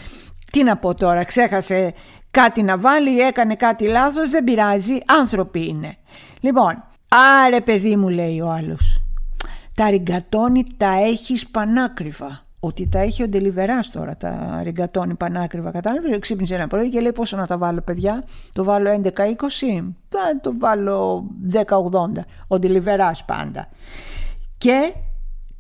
Τι 0.53 0.62
να 0.62 0.77
πω 0.77 0.95
τώρα, 0.95 1.25
ξέχασε 1.25 1.95
κάτι 2.31 2.62
να 2.62 2.79
βάλει, 2.79 3.19
έκανε 3.19 3.55
κάτι 3.55 3.85
λάθος, 3.85 4.31
δεν 4.31 4.45
πειράζει, 4.45 4.99
άνθρωποι 5.21 5.69
είναι. 5.69 5.97
Λοιπόν, 6.41 6.85
άρε 7.45 7.61
παιδί 7.61 7.97
μου 7.97 8.09
λέει 8.09 8.41
ο 8.41 8.50
άλλος, 8.50 9.03
τα 9.75 9.91
ριγκατόνι 9.91 10.67
τα 10.77 10.93
έχεις 11.05 11.47
πανάκριβα. 11.47 12.49
Ότι 12.61 12.88
τα 12.88 12.99
έχει 12.99 13.23
ο 13.23 13.29
Ντελιβεράς 13.29 13.90
τώρα, 13.90 14.17
τα 14.17 14.61
ριγκατόνι 14.62 15.14
πανάκριβα. 15.14 15.71
Κατάλαβες, 15.71 16.19
ξύπνησε 16.19 16.55
ένα 16.55 16.67
πρωί 16.67 16.88
και 16.88 17.00
λέει 17.00 17.12
πόσο 17.12 17.37
να 17.37 17.47
τα 17.47 17.59
βάλω 17.59 17.81
παιδιά; 17.81 18.25
Το 18.52 18.64
βάλω 18.64 18.90
11-20, 18.90 19.09
θα 20.09 20.40
το 20.43 20.55
βάλω 20.59 21.26
10-80. 21.52 21.61
Ο 22.49 22.59
Ντελιβεράς 22.59 23.25
πάντα. 23.25 23.69
Και 24.59 24.93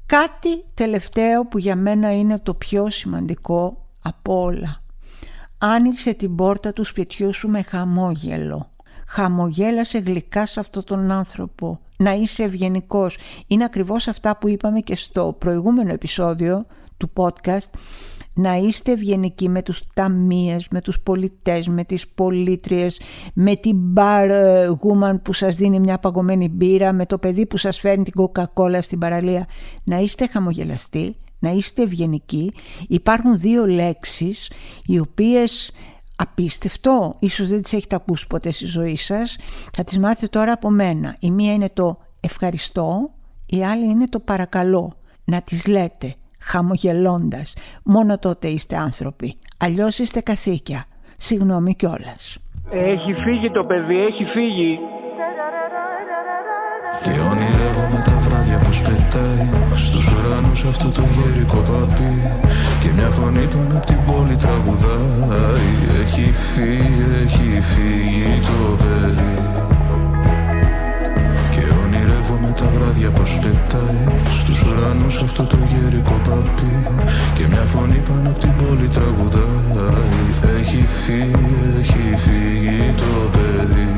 κάτι 0.06 0.64
τελευταίο 0.74 1.46
που 1.46 1.58
για 1.58 1.76
μένα 1.76 2.12
είναι 2.12 2.38
το 2.38 2.54
πιο 2.54 2.90
σημαντικό 2.90 3.86
από 4.02 4.42
όλα. 4.42 4.82
Άνοιξε 5.58 6.14
την 6.14 6.34
πόρτα 6.34 6.72
του 6.72 6.84
σπιτιού 6.84 7.32
σου 7.32 7.48
με 7.48 7.62
χαμόγελο. 7.62 8.70
Χαμογέλασε 9.06 9.98
γλυκά 9.98 10.46
σε 10.46 10.60
αυτόν 10.60 10.84
τον 10.84 11.10
άνθρωπο. 11.10 11.80
Να 11.96 12.12
είσαι 12.12 12.42
ευγενικός. 12.42 13.18
Είναι 13.46 13.64
ακριβώς 13.64 14.08
αυτά 14.08 14.36
που 14.36 14.48
είπαμε 14.48 14.80
και 14.80 14.96
στο 14.96 15.36
προηγούμενο 15.38 15.92
επεισόδιο 15.92 16.66
του 17.00 17.10
podcast. 17.16 17.68
Να 18.34 18.56
είστε 18.56 18.92
ευγενικοί 18.92 19.48
με 19.48 19.62
τους 19.62 19.82
ταμείες, 19.94 20.66
με 20.70 20.80
τους 20.80 21.00
πολιτές, 21.00 21.68
με 21.68 21.84
τις 21.84 22.08
πολίτριες, 22.08 23.00
με 23.34 23.56
την 23.56 23.76
bar 23.96 24.28
woman 24.82 25.20
που 25.22 25.32
σας 25.32 25.56
δίνει 25.56 25.80
μια 25.80 25.98
παγωμένη 25.98 26.48
μπύρα, 26.48 26.92
με 26.92 27.06
το 27.06 27.18
παιδί 27.18 27.46
που 27.46 27.56
σας 27.56 27.78
φέρνει 27.78 28.04
την 28.04 28.12
κοκακόλα 28.12 28.80
στην 28.80 28.98
παραλία. 28.98 29.46
Να 29.84 29.98
είστε 29.98 30.26
χαμογελαστοί, 30.26 31.16
να 31.38 31.50
είστε 31.50 31.82
ευγενικοί. 31.82 32.52
Υπάρχουν 32.88 33.38
δύο 33.38 33.66
λέξεις 33.66 34.50
οι 34.84 34.98
οποίες 34.98 35.72
απίστευτο, 36.16 37.16
ίσως 37.18 37.48
δεν 37.48 37.62
τις 37.62 37.72
έχετε 37.72 37.94
ακούσει 37.94 38.26
ποτέ 38.26 38.50
στη 38.50 38.64
ζωή 38.66 38.96
σας, 38.96 39.36
θα 39.72 39.84
τις 39.84 39.98
μάθετε 39.98 40.26
τώρα 40.26 40.52
από 40.52 40.70
μένα. 40.70 41.16
Η 41.20 41.30
μία 41.30 41.52
είναι 41.52 41.70
το 41.72 41.98
ευχαριστώ, 42.20 43.10
η 43.46 43.64
άλλη 43.64 43.86
είναι 43.86 44.08
το 44.08 44.20
παρακαλώ. 44.20 44.92
Να 45.24 45.42
τις 45.42 45.66
λέτε 45.66 46.14
χαμογελώντας. 46.50 47.54
Μόνο 47.84 48.18
τότε 48.18 48.48
είστε 48.48 48.76
άνθρωποι. 48.76 49.38
Αλλιώς 49.58 49.98
είστε 49.98 50.20
καθήκια. 50.20 50.84
Συγγνώμη 51.16 51.74
κιόλας. 51.74 52.38
Έχει 52.70 53.12
φύγει 53.24 53.50
το 53.50 53.64
παιδί, 53.64 53.96
έχει 53.96 54.24
φύγει. 54.24 54.78
Και 57.02 57.10
ονειρεύομαι 57.10 58.02
τα 58.04 58.14
βράδια 58.24 58.58
πως 58.58 58.80
πετάει 58.80 59.48
Στους 59.76 60.12
ουρανούς 60.12 60.64
αυτό 60.64 60.88
το 60.90 61.02
γέρικο 61.14 61.56
παπί 61.56 62.12
Και 62.82 62.90
μια 62.96 63.08
φωνή 63.08 63.46
πάνω 63.52 63.76
απ' 63.78 63.84
την 63.84 64.00
πόλη 64.06 64.36
τραγουδάει 64.36 65.70
Έχει 66.02 66.32
φύγει, 66.32 67.04
έχει 67.24 67.60
φύγει 67.60 68.40
το 68.46 68.84
παιδί 68.84 69.59
τα 72.60 72.66
βράδια 72.66 73.10
πως 73.10 73.38
πετάει 73.42 74.18
Στους 74.40 74.64
ουρανούς 74.64 75.22
αυτό 75.22 75.42
το 75.44 75.58
γέρικο 75.68 76.20
παπί 76.24 76.72
Και 77.36 77.46
μια 77.46 77.64
φωνή 77.72 78.02
πάνω 78.08 78.28
απ' 78.28 78.38
την 78.38 78.52
πόλη 78.56 78.88
τραγουδάει 78.88 80.20
Έχει 80.58 80.80
φύγει, 81.04 81.50
έχει 81.80 82.16
φύγει 82.16 82.94
το 82.96 83.12
παιδί 83.32 83.90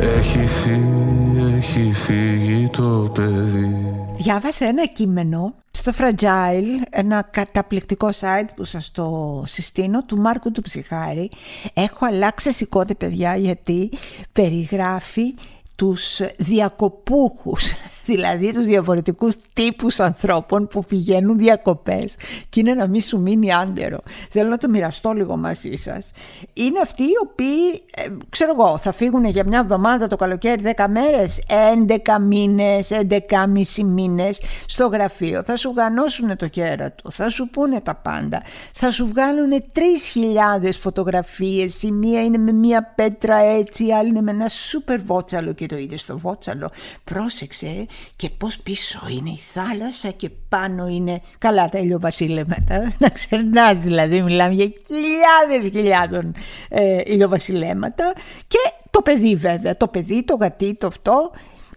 έχει 0.00 0.46
φύγει, 0.46 1.56
έχει 1.56 1.92
φύγει 1.92 2.68
το 2.68 3.10
παιδί. 3.14 3.94
Διάβασα 4.16 4.66
ένα 4.66 4.86
κείμενο 4.86 5.52
στο 5.70 5.92
Fragile, 5.98 6.86
ένα 6.90 7.28
καταπληκτικό 7.30 8.08
site 8.20 8.48
που 8.56 8.64
σας 8.64 8.90
το 8.90 9.42
συστήνω, 9.46 10.04
του 10.04 10.16
Μάρκου 10.16 10.50
του 10.50 10.62
Ψυχάρη. 10.62 11.30
Έχω 11.74 12.06
αλλάξει 12.06 12.52
σηκώτε 12.52 12.94
παιδιά 12.94 13.36
γιατί 13.36 13.90
περιγράφει 14.32 15.34
τους 15.80 16.20
διακοπούχους, 16.38 17.72
δηλαδή 18.10 18.52
τους 18.52 18.66
διαφορετικούς 18.66 19.34
τύπους 19.52 20.00
ανθρώπων 20.00 20.66
που 20.68 20.84
πηγαίνουν 20.84 21.38
διακοπές 21.38 22.14
και 22.48 22.60
είναι 22.60 22.72
να 22.72 22.86
μην 22.86 23.00
σου 23.00 23.20
μείνει 23.20 23.52
άντερο. 23.52 23.98
Θέλω 24.30 24.48
να 24.48 24.56
το 24.56 24.68
μοιραστώ 24.68 25.12
λίγο 25.12 25.36
μαζί 25.36 25.74
σας. 25.76 26.10
Είναι 26.52 26.78
αυτοί 26.82 27.02
οι 27.02 27.16
οποίοι, 27.22 27.82
ε, 27.96 28.08
ξέρω 28.28 28.52
εγώ, 28.58 28.78
θα 28.78 28.92
φύγουν 28.92 29.24
για 29.24 29.44
μια 29.46 29.58
εβδομάδα 29.58 30.06
το 30.06 30.16
καλοκαίρι 30.16 30.62
10 30.76 30.88
μέρες, 30.88 31.42
11 31.48 32.18
μήνες, 32.20 32.90
11,5 32.90 33.84
μήνες 33.84 34.40
στο 34.66 34.86
γραφείο. 34.86 35.42
Θα 35.42 35.56
σου 35.56 35.72
γανώσουν 35.76 36.36
το 36.36 36.48
κέρατο, 36.48 37.10
θα 37.10 37.28
σου 37.28 37.48
πούνε 37.50 37.80
τα 37.80 37.94
πάντα. 37.94 38.42
Θα 38.72 38.90
σου 38.90 39.06
βγάλουν 39.06 39.50
3.000 39.72 40.78
φωτογραφίες, 40.78 41.82
η 41.82 41.92
μία 41.92 42.24
είναι 42.24 42.38
με 42.38 42.52
μια 42.52 42.92
πέτρα 42.94 43.36
έτσι, 43.36 43.86
η 43.86 43.94
άλλη 43.94 44.08
είναι 44.08 44.20
με 44.20 44.30
ένα 44.30 44.48
σούπερ 44.48 45.02
βότσαλο 45.02 45.52
και 45.52 45.66
το 45.66 45.76
είδε 45.76 45.96
στο 45.96 46.18
βότσαλο. 46.18 46.70
Πρόσεξε 47.04 47.86
και 48.16 48.30
πώς 48.30 48.58
πίσω 48.58 49.00
είναι 49.10 49.30
η 49.30 49.38
θάλασσα 49.52 50.10
και 50.10 50.30
πάνω 50.48 50.86
είναι 50.86 51.20
καλά 51.38 51.68
τα 51.68 51.78
ηλιοβασιλέματα. 51.78 52.92
Να 52.98 53.08
ξερνάς 53.08 53.78
δηλαδή, 53.78 54.22
μιλάμε 54.22 54.54
για 54.54 54.72
χιλιάδες 54.86 55.70
χιλιάδων 55.72 56.34
ε, 56.68 57.00
ηλιοβασιλέματα 57.04 58.12
και 58.46 58.58
το 58.90 59.02
παιδί 59.02 59.36
βέβαια, 59.36 59.76
το 59.76 59.88
παιδί, 59.88 60.24
το 60.24 60.36
γατί, 60.40 60.74
το 60.74 60.86
αυτό 60.86 61.30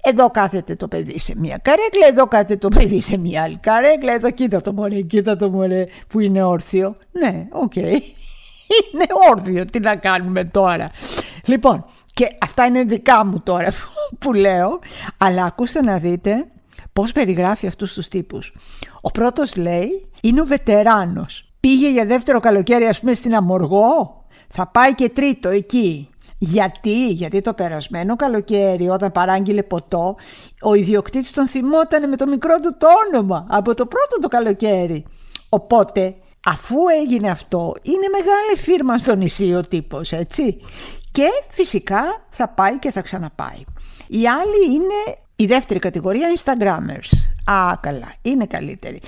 εδώ 0.06 0.30
κάθεται 0.30 0.75
το 0.75 0.88
παιδί 0.88 1.20
σε 1.20 1.34
μία 1.38 1.60
καρέκλα, 1.62 2.08
εδώ 2.08 2.27
κάθεται 2.27 2.58
το 2.58 2.68
παιδί 2.68 3.01
σε 3.01 3.18
μία 3.18 3.44
άλλη 3.44 3.58
καρέκλα, 3.58 4.13
εδώ 4.13 4.32
κοίτα 4.32 4.62
το 4.62 4.74
μωρέ, 4.74 5.01
κοίτα 5.01 5.36
το 5.36 5.50
μωρέ 5.50 5.86
που 6.08 6.20
είναι 6.20 6.44
όρθιο. 6.44 6.96
Ναι, 7.12 7.48
OK. 7.51 7.72
Okay. 7.75 7.98
Είναι 8.94 9.06
όρθιο, 9.32 9.65
τι 9.65 9.80
να 9.80 9.96
κάνουμε 9.96 10.44
τώρα. 10.44 10.89
Λοιπόν, 11.46 11.86
και 12.13 12.27
αυτά 12.41 12.65
είναι 12.65 12.84
δικά 12.84 13.25
μου 13.25 13.39
τώρα 13.39 13.70
που 14.20 14.34
λέω, 14.34 14.79
αλλά 15.17 15.43
ακούστε 15.43 15.82
να 15.82 15.98
δείτε 15.98 16.48
πώς 16.93 17.12
περιγράφει 17.12 17.67
αυτούς 17.67 17.93
τους 17.93 18.08
τύπους. 18.08 18.53
Ο 19.01 19.12
πρώτος 19.12 19.55
λέει 19.55 20.10
είναι 20.22 20.41
ο 20.41 20.46
βετεράνος. 20.46 21.53
Πήγε 21.60 21.89
για 21.89 22.05
δεύτερο 22.05 22.39
καλοκαίρι 22.39 22.86
ας 22.86 23.00
πούμε 23.00 23.13
στην 23.13 23.36
Αμοργό, 23.36 24.24
θα 24.48 24.67
πάει 24.67 24.93
και 24.93 25.10
τρίτο 25.10 25.50
εκεί. 25.50 26.08
Γιατί, 26.38 27.08
γιατί 27.08 27.41
το 27.41 27.53
περασμένο 27.53 28.15
καλοκαίρι 28.15 28.89
όταν 28.89 29.12
παράγγειλε 29.12 29.63
ποτό, 29.63 30.15
ο 30.62 30.74
ιδιοκτήτης 30.74 31.32
τον 31.32 31.48
θυμόταν 31.48 32.10
με 32.10 32.15
το 32.15 32.27
μικρό 32.27 32.60
του 32.60 32.75
το 32.77 32.88
όνομα 33.08 33.46
από 33.50 33.74
το 33.74 33.86
πρώτο 33.86 34.20
το 34.22 34.27
καλοκαίρι. 34.27 35.05
Οπότε, 35.50 36.15
αφού 36.46 36.75
έγινε 37.01 37.29
αυτό, 37.29 37.74
είναι 37.82 38.08
μεγάλη 38.12 38.58
φίρμα 38.58 38.98
στο 38.98 39.15
νησί 39.15 39.53
ο 39.53 39.62
τύπος, 39.62 40.12
έτσι 40.12 40.58
Και 41.13 41.27
φυσικά 41.50 42.25
θα 42.29 42.48
πάει 42.48 42.79
και 42.79 42.91
θα 42.91 43.01
ξαναπάει. 43.01 43.63
Η 44.08 44.27
άλλη 44.27 44.74
είναι 44.74 45.17
η 45.36 45.46
δεύτερη 45.46 45.79
κατηγορία 45.79 46.27
Instagrammers. 46.36 47.10
Α, 47.53 47.77
καλά, 47.79 48.13
είναι 48.22 48.46
καλύτερη. 48.46 49.00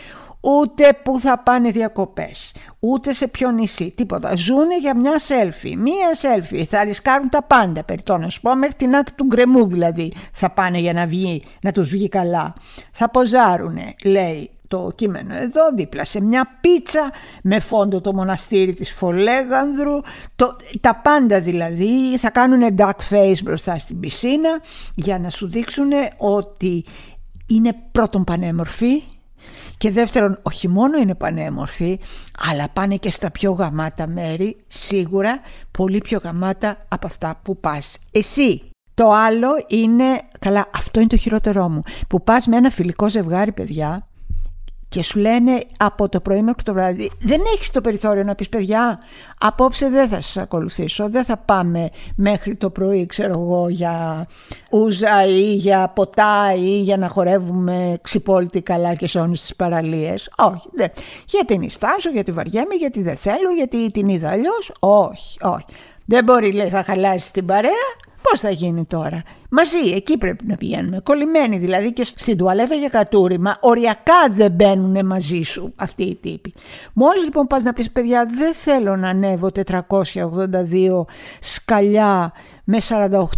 Ούτε 0.41 0.99
που 1.03 1.19
θα 1.19 1.39
πάνε 1.39 1.69
διακοπές, 1.69 2.51
ούτε 2.79 3.13
σε 3.13 3.27
ποιο 3.27 3.51
νησί, 3.51 3.93
τίποτα. 3.95 4.35
Ζούνε 4.35 4.77
για 4.77 4.95
μια 4.95 5.19
selfie, 5.27 5.75
μία 5.77 6.09
selfie. 6.21 6.63
Θα 6.63 6.83
ρισκάρουν 6.83 7.29
τα 7.29 7.43
πάντα, 7.43 7.83
περί 7.83 8.01
να 8.19 8.29
σου 8.29 8.41
πω, 8.41 8.55
μέχρι 8.55 8.75
την 8.75 8.95
άκρη 8.95 9.13
του 9.15 9.25
γκρεμού 9.25 9.67
δηλαδή 9.67 10.13
θα 10.31 10.49
πάνε 10.49 10.77
για 10.77 10.93
να, 10.93 11.07
βγει, 11.07 11.43
να 11.61 11.71
τους 11.71 11.89
βγει 11.89 12.09
καλά. 12.09 12.53
Θα 12.91 13.09
ποζάρουνε, 13.09 13.93
λέει 14.03 14.49
το 14.75 14.91
κείμενο 14.95 15.35
εδώ 15.35 15.61
δίπλα 15.75 16.03
σε 16.03 16.21
μια 16.21 16.57
πίτσα 16.61 17.11
με 17.43 17.59
φόντο 17.59 18.01
το 18.01 18.13
μοναστήρι 18.13 18.73
της 18.73 18.91
Φολέγανδρου. 18.91 19.99
Το, 20.35 20.55
τα 20.81 20.95
πάντα 21.03 21.39
δηλαδή 21.39 22.17
θα 22.17 22.29
κάνουν 22.29 22.75
dark 22.77 22.99
face 23.09 23.41
μπροστά 23.43 23.77
στην 23.77 23.99
πισίνα 23.99 24.61
για 24.95 25.19
να 25.19 25.29
σου 25.29 25.49
δείξουν 25.49 25.91
ότι 26.17 26.85
είναι 27.47 27.75
πρώτον 27.91 28.23
πανέμορφοι 28.23 29.03
και 29.77 29.91
δεύτερον 29.91 30.39
όχι 30.41 30.67
μόνο 30.67 30.97
είναι 30.97 31.15
πανέμορφοι 31.15 31.99
αλλά 32.49 32.69
πάνε 32.73 32.95
και 32.95 33.09
στα 33.09 33.31
πιο 33.31 33.51
γαμάτα 33.51 34.07
μέρη 34.07 34.57
σίγουρα 34.67 35.39
πολύ 35.71 35.97
πιο 35.97 36.19
γαμάτα 36.23 36.77
από 36.87 37.07
αυτά 37.07 37.39
που 37.43 37.59
πας 37.59 37.97
εσύ. 38.11 38.69
Το 38.93 39.11
άλλο 39.11 39.49
είναι, 39.67 40.05
καλά 40.39 40.69
αυτό 40.73 40.99
είναι 40.99 41.09
το 41.09 41.17
χειρότερό 41.17 41.69
μου, 41.69 41.81
που 42.07 42.23
πας 42.23 42.47
με 42.47 42.57
ένα 42.57 42.69
φιλικό 42.69 43.09
ζευγάρι 43.09 43.51
παιδιά 43.51 44.07
και 44.95 45.03
σου 45.03 45.19
λένε 45.19 45.61
από 45.77 46.09
το 46.09 46.19
πρωί 46.19 46.41
μέχρι 46.41 46.63
το 46.63 46.73
βράδυ 46.73 47.11
δεν 47.19 47.41
έχεις 47.55 47.71
το 47.71 47.81
περιθώριο 47.81 48.23
να 48.23 48.35
πεις 48.35 48.49
παιδιά 48.49 48.99
απόψε 49.37 49.89
δεν 49.89 50.07
θα 50.07 50.19
σας 50.19 50.37
ακολουθήσω 50.37 51.09
δεν 51.09 51.23
θα 51.23 51.37
πάμε 51.37 51.89
μέχρι 52.15 52.55
το 52.55 52.69
πρωί 52.69 53.05
ξέρω 53.05 53.31
εγώ 53.31 53.69
για 53.69 54.27
ούζα 54.71 55.25
ή 55.25 55.53
για 55.53 55.91
ποτά 55.95 56.53
ή 56.53 56.81
για 56.81 56.97
να 56.97 57.07
χορεύουμε 57.07 57.97
ξυπόλυτη 58.01 58.61
καλά 58.61 58.93
και 58.93 59.07
σε 59.07 59.19
όλες 59.19 59.41
τις 59.41 59.55
παραλίες 59.55 60.31
όχι 60.37 60.69
δεν. 60.73 60.89
γιατί 61.25 61.57
νιστάζω, 61.57 62.09
γιατί 62.09 62.31
βαριέμαι, 62.31 62.75
γιατί 62.75 63.01
δεν 63.01 63.15
θέλω 63.15 63.51
γιατί 63.55 63.91
την 63.91 64.07
είδα 64.07 64.29
αλλιώς. 64.29 64.71
όχι, 64.79 65.37
όχι 65.41 65.65
δεν 66.05 66.23
μπορεί 66.23 66.51
λέει 66.51 66.69
θα 66.69 66.83
χαλάσει 66.83 67.33
την 67.33 67.45
παρέα 67.45 67.87
Πώς 68.29 68.39
θα 68.39 68.49
γίνει 68.49 68.85
τώρα; 68.85 69.23
Μαζί, 69.49 69.91
εκεί 69.95 70.17
πρέπει 70.17 70.45
να 70.47 70.55
πηγαίνουμε. 70.55 70.99
Κολλημένοι 71.03 71.57
δηλαδή 71.57 71.93
και 71.93 72.03
στην 72.03 72.37
τουαλέτα 72.37 72.75
για 72.75 72.89
κατούριμα, 72.89 73.57
οριακά 73.59 74.27
δεν 74.29 74.51
μπαίνουν 74.51 75.05
μαζί 75.05 75.41
σου 75.41 75.73
αυτοί 75.75 76.03
οι 76.03 76.15
τύποι. 76.15 76.53
Μόλις 76.93 77.23
λοιπόν 77.23 77.47
πας 77.47 77.63
να 77.63 77.73
πεις 77.73 77.91
παιδιά 77.91 78.25
δεν 78.37 78.53
θέλω 78.53 78.95
να 78.95 79.09
ανέβω 79.09 79.51
482 79.65 81.05
σκαλιά 81.39 82.33
με 82.63 82.77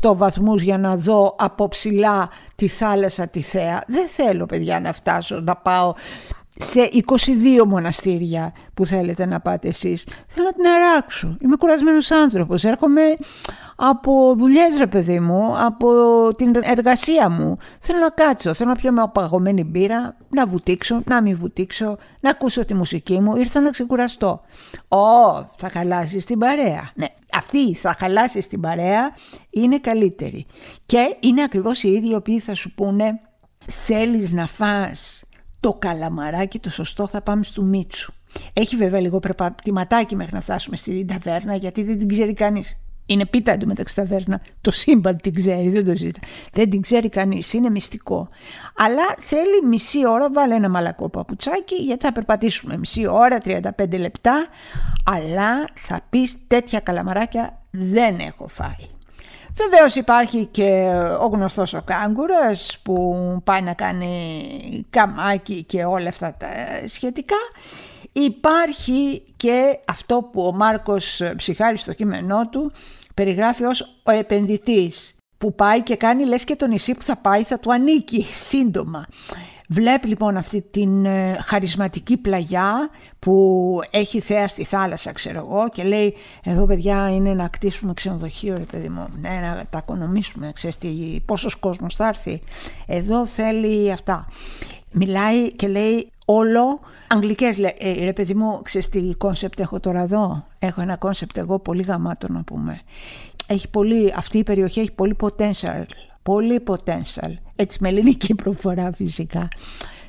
48 0.01 0.15
βαθμούς 0.15 0.61
για 0.61 0.77
να 0.77 0.95
δω 0.95 1.35
από 1.39 1.67
ψηλά 1.67 2.29
τη 2.55 2.67
θάλασσα 2.67 3.27
τη 3.27 3.41
θέα. 3.41 3.83
Δεν 3.87 4.07
θέλω 4.07 4.45
παιδιά 4.45 4.79
να 4.79 4.93
φτάσω 4.93 5.39
να 5.39 5.55
πάω 5.55 5.93
σε 6.57 6.89
22 7.61 7.65
μοναστήρια 7.67 8.53
που 8.73 8.85
θέλετε 8.85 9.25
να 9.25 9.39
πάτε 9.39 9.67
εσείς. 9.67 10.07
Θέλω 10.27 10.45
να 10.45 10.53
την 10.53 10.67
αράξω. 10.67 11.37
Είμαι 11.41 11.55
κουρασμένος 11.55 12.11
άνθρωπος. 12.11 12.63
Έρχομαι 12.63 13.01
από 13.75 14.33
δουλειές 14.35 14.77
ρε 14.77 14.87
παιδί 14.87 15.19
μου, 15.19 15.53
από 15.65 15.89
την 16.35 16.51
εργασία 16.63 17.29
μου. 17.29 17.57
Θέλω 17.79 17.99
να 17.99 18.09
κάτσω, 18.09 18.53
θέλω 18.53 18.69
να 18.69 18.75
πιω 18.75 18.91
με 18.91 19.01
απαγωμένη 19.01 19.63
μπύρα, 19.63 20.17
να 20.29 20.45
βουτήξω, 20.45 21.01
να 21.05 21.21
μην 21.21 21.37
βουτήξω, 21.37 21.97
να 22.19 22.29
ακούσω 22.29 22.65
τη 22.65 22.73
μουσική 22.73 23.19
μου. 23.19 23.35
Ήρθα 23.35 23.61
να 23.61 23.69
ξεκουραστώ. 23.69 24.41
Ω, 24.87 24.97
θα 25.57 25.69
χαλάσεις 25.73 26.25
την 26.25 26.39
παρέα. 26.39 26.91
Ναι, 26.95 27.05
αυτή 27.33 27.73
θα 27.75 27.95
χαλάσεις 27.99 28.47
την 28.47 28.61
παρέα 28.61 29.15
είναι 29.49 29.79
καλύτερη. 29.79 30.45
Και 30.85 31.15
είναι 31.19 31.43
ακριβώς 31.43 31.83
οι 31.83 31.91
ίδιοι 31.91 32.09
οι 32.09 32.15
οποίοι 32.15 32.39
θα 32.39 32.53
σου 32.53 32.73
πούνε 32.73 33.19
θέλεις 33.67 34.31
να 34.31 34.47
φας 34.47 35.26
το 35.59 35.73
καλαμαράκι 35.73 36.59
το 36.59 36.69
σωστό 36.69 37.07
θα 37.07 37.21
πάμε 37.21 37.43
στο 37.43 37.61
Μίτσου. 37.61 38.13
Έχει 38.53 38.75
βέβαια 38.75 38.99
λίγο 38.99 39.19
περπατηματάκι 39.19 40.15
μέχρι 40.15 40.33
να 40.33 40.41
φτάσουμε 40.41 40.75
στην 40.75 41.07
ταβέρνα 41.07 41.55
γιατί 41.55 41.83
δεν 41.83 41.97
την 41.97 42.07
ξέρει 42.07 42.33
κανείς. 42.33 42.77
Είναι 43.09 43.25
πίτα 43.25 43.51
εντωμεταξύ 43.51 43.95
ταβέρνα. 43.95 44.41
Το 44.61 44.71
σύμπαν 44.71 45.17
την 45.17 45.33
ξέρει, 45.33 45.69
δεν 45.69 45.85
το 45.85 45.95
ζητά. 45.95 46.19
Δεν 46.51 46.69
την 46.69 46.81
ξέρει 46.81 47.09
κανείς, 47.09 47.53
είναι 47.53 47.69
μυστικό. 47.69 48.27
Αλλά 48.75 49.15
θέλει 49.19 49.65
μισή 49.67 50.07
ώρα, 50.07 50.31
βάλε 50.31 50.55
ένα 50.55 50.69
μαλακό 50.69 51.09
παπουτσάκι, 51.09 51.75
γιατί 51.75 52.05
θα 52.05 52.11
περπατήσουμε 52.11 52.77
μισή 52.77 53.07
ώρα, 53.07 53.37
35 53.43 53.97
λεπτά. 53.97 54.47
Αλλά 55.05 55.69
θα 55.75 56.01
πεις 56.09 56.37
τέτοια 56.47 56.79
καλαμαράκια 56.79 57.57
δεν 57.71 58.17
έχω 58.19 58.47
φάει. 58.47 58.96
Βεβαίως 59.57 59.95
υπάρχει 59.95 60.45
και 60.45 60.91
ο 61.21 61.25
γνωστός 61.25 61.73
ο 61.73 61.81
κάγκουρας 61.85 62.79
που 62.83 63.15
πάει 63.43 63.61
να 63.61 63.73
κάνει 63.73 64.85
καμάκι 64.89 65.63
και 65.63 65.83
όλα 65.83 66.09
αυτά 66.09 66.35
τα 66.39 66.47
σχετικά. 66.87 67.35
Υπάρχει 68.11 69.23
και 69.37 69.79
αυτό 69.85 70.29
που 70.31 70.41
ο 70.41 70.51
Μάρκος 70.51 71.21
Ψυχάρης 71.35 71.81
στο 71.81 71.93
κείμενό 71.93 72.49
του 72.49 72.71
περιγράφει 73.13 73.63
ως 73.63 73.99
ο 74.03 74.11
επενδυτής 74.11 75.15
που 75.37 75.55
πάει 75.55 75.81
και 75.81 75.95
κάνει 75.95 76.25
λες 76.25 76.43
και 76.43 76.55
το 76.55 76.67
νησί 76.67 76.93
που 76.93 77.03
θα 77.03 77.15
πάει 77.15 77.43
θα 77.43 77.59
του 77.59 77.73
ανήκει 77.73 78.23
σύντομα. 78.23 79.05
Βλέπει 79.67 80.07
λοιπόν 80.07 80.37
αυτή 80.37 80.61
την 80.71 81.05
ε, 81.05 81.37
χαρισματική 81.43 82.17
πλαγιά 82.17 82.89
που 83.19 83.79
έχει 83.91 84.19
θέα 84.19 84.47
στη 84.47 84.63
θάλασσα 84.63 85.11
ξέρω 85.11 85.37
εγώ 85.37 85.69
και 85.69 85.83
λέει 85.83 86.15
εδώ 86.43 86.65
παιδιά 86.65 87.09
είναι 87.09 87.33
να 87.33 87.47
κτίσουμε 87.47 87.93
ξενοδοχείο 87.93 88.57
ρε 88.57 88.63
παιδί 88.63 88.89
μου, 88.89 89.07
ναι, 89.21 89.29
να 89.29 89.65
τα 89.69 89.77
οικονομήσουμε, 89.77 90.51
ξέρεις 90.53 90.77
τι, 90.77 91.21
πόσος 91.25 91.55
κόσμος 91.55 91.95
θα 91.95 92.07
έρθει. 92.07 92.41
Εδώ 92.85 93.25
θέλει 93.25 93.91
αυτά. 93.91 94.25
Μιλάει 94.91 95.51
και 95.51 95.67
λέει 95.67 96.11
όλο 96.25 96.79
Αγγλικές 97.09 97.57
λέει, 97.57 97.75
ε, 97.77 98.03
ρε 98.05 98.13
παιδί 98.13 98.33
μου, 98.33 98.61
ξέρεις 98.63 98.89
τι 98.89 99.13
concept 99.17 99.59
έχω 99.59 99.79
τώρα 99.79 100.01
εδώ. 100.01 100.45
Έχω 100.59 100.81
ένα 100.81 100.95
concept 100.95 101.37
εγώ 101.37 101.59
πολύ 101.59 101.83
γαμάτο 101.83 102.27
να 102.31 102.43
πούμε. 102.43 102.81
Έχει 103.47 103.69
πολύ, 103.69 104.13
αυτή 104.15 104.37
η 104.37 104.43
περιοχή 104.43 104.79
έχει 104.79 104.91
πολύ 104.91 105.15
potential 105.19 105.83
πολύ 106.27 106.63
potential. 106.67 107.31
Έτσι 107.59 107.77
με 107.81 107.89
ελληνική 107.89 108.35
προφορά 108.35 108.91
φυσικά. 108.93 109.47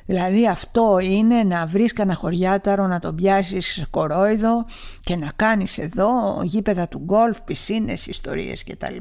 Δηλαδή 0.05 0.47
αυτό 0.47 0.99
είναι 1.01 1.43
να 1.43 1.65
βρεις 1.65 1.93
κανένα 1.93 2.17
χωριάταρο, 2.17 2.87
να 2.87 2.99
τον 2.99 3.15
πιάσεις 3.15 3.85
κορόιδο 3.89 4.65
και 4.99 5.15
να 5.15 5.31
κάνεις 5.35 5.77
εδώ 5.77 6.09
γήπεδα 6.43 6.87
του 6.87 6.99
γκολφ, 6.99 7.41
πισίνες, 7.41 8.07
ιστορίες 8.07 8.63
κτλ. 8.63 8.95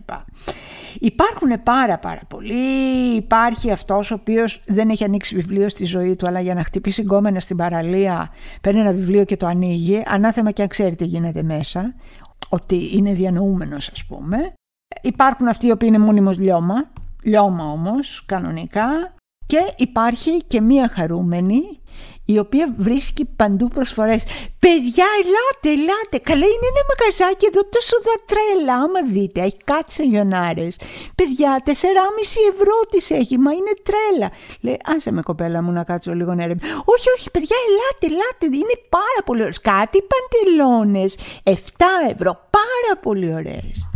Υπάρχουν 0.98 1.62
πάρα 1.62 1.98
πάρα 1.98 2.20
πολλοί. 2.28 3.14
Υπάρχει 3.16 3.70
αυτός 3.70 4.10
ο 4.10 4.14
οποίος 4.14 4.62
δεν 4.66 4.90
έχει 4.90 5.04
ανοίξει 5.04 5.34
βιβλίο 5.34 5.68
στη 5.68 5.84
ζωή 5.84 6.16
του 6.16 6.26
αλλά 6.26 6.40
για 6.40 6.54
να 6.54 6.64
χτυπήσει 6.64 7.02
γκόμενα 7.02 7.40
στην 7.40 7.56
παραλία 7.56 8.30
παίρνει 8.60 8.80
ένα 8.80 8.92
βιβλίο 8.92 9.24
και 9.24 9.36
το 9.36 9.46
ανοίγει 9.46 10.02
ανάθεμα 10.06 10.50
και 10.50 10.62
αν 10.62 10.68
ξέρει 10.68 10.96
τι 10.96 11.04
γίνεται 11.04 11.42
μέσα 11.42 11.94
ότι 12.48 12.96
είναι 12.96 13.12
διανοούμενος 13.12 13.88
ας 13.88 14.04
πούμε. 14.04 14.52
Υπάρχουν 15.02 15.48
αυτοί 15.48 15.66
οι 15.66 15.70
οποίοι 15.70 15.88
είναι 15.92 16.04
μόνιμος 16.04 16.38
λιώμα 16.38 16.90
λιώμα 17.22 17.64
όμως 17.64 18.22
κανονικά 18.26 19.14
και 19.46 19.72
υπάρχει 19.76 20.44
και 20.46 20.60
μία 20.60 20.88
χαρούμενη 20.88 21.62
η 22.24 22.38
οποία 22.38 22.74
βρίσκει 22.78 23.24
παντού 23.36 23.68
προσφορές. 23.68 24.22
Παιδιά, 24.58 25.06
ελάτε, 25.22 25.80
ελάτε. 25.80 26.18
Καλά, 26.30 26.46
είναι 26.46 26.68
ένα 26.72 26.82
μαγαζάκι 26.90 27.46
εδώ 27.46 27.62
τόσο 27.74 27.96
τρέλα. 28.30 28.74
Άμα 28.74 29.00
δείτε, 29.12 29.40
έχει 29.40 29.56
κάτι 29.64 29.92
σε 29.92 30.02
γιονάρες. 30.02 30.76
Παιδιά, 31.14 31.62
4,5 31.64 31.72
ευρώ 32.52 32.76
τη 32.92 33.14
έχει, 33.14 33.38
μα 33.38 33.52
είναι 33.52 33.74
τρέλα. 33.86 34.30
Λέει, 34.60 34.78
άσε 34.84 35.10
με 35.12 35.22
κοπέλα 35.22 35.62
μου 35.62 35.72
να 35.72 35.84
κάτσω 35.84 36.14
λίγο 36.14 36.34
να 36.34 36.44
Όχι, 36.94 37.08
όχι, 37.16 37.30
παιδιά, 37.30 37.56
ελάτε, 37.66 38.06
ελάτε. 38.14 38.56
Είναι 38.56 38.76
πάρα 38.88 39.20
πολύ 39.24 39.40
ωραίες. 39.40 39.60
Κάτι 39.60 39.98
παντελόνες. 40.10 41.18
7 41.42 41.54
ευρώ. 42.12 42.32
Πάρα 42.58 43.00
πολύ 43.02 43.34
ωραίες. 43.34 43.87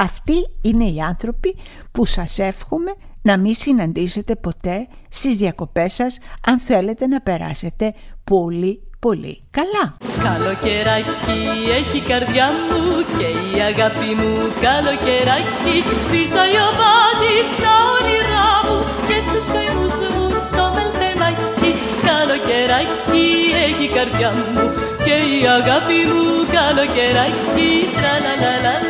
Αυτοί 0.00 0.34
είναι 0.60 0.84
οι 0.84 1.00
άνθρωποι 1.00 1.56
που 1.92 2.04
σας 2.04 2.38
εύχομαι 2.38 2.92
να 3.22 3.36
μην 3.38 3.54
συναντήσετε 3.54 4.36
ποτέ 4.36 4.88
στις 5.08 5.36
διακοπές 5.36 5.92
σας 5.92 6.18
αν 6.46 6.58
θέλετε 6.58 7.06
να 7.06 7.20
περάσετε 7.20 7.94
πολύ 8.24 8.82
πολύ 8.98 9.42
καλά. 9.50 9.84
Καλοκαιράκι 10.26 11.38
έχει 11.78 12.00
καρδιά 12.00 12.48
μου 12.66 12.82
και 13.18 13.28
η 13.48 13.60
αγάπη 13.70 14.10
μου. 14.18 14.32
Καλοκαιράκι 14.66 15.76
πισάει 16.10 16.56
ο 16.66 16.70
πάτης 16.80 17.46
στα 17.54 17.74
όνειρά 17.94 18.50
μου. 18.66 18.78
Και 19.08 19.18
στους 19.26 19.46
καημούς 19.54 19.96
μου 20.12 20.24
το 20.56 20.64
μελτεμάκι 20.74 21.70
Καλοκαιράκι 22.08 23.26
έχει 23.66 23.86
καρδιά 23.96 24.30
μου 24.32 24.64
και 25.04 25.16
η 25.34 25.38
αγάπη 25.58 25.98
μου. 26.10 26.22
Καλοκαιράκι 26.56 27.70
τραλαλαλαλα 27.96 28.89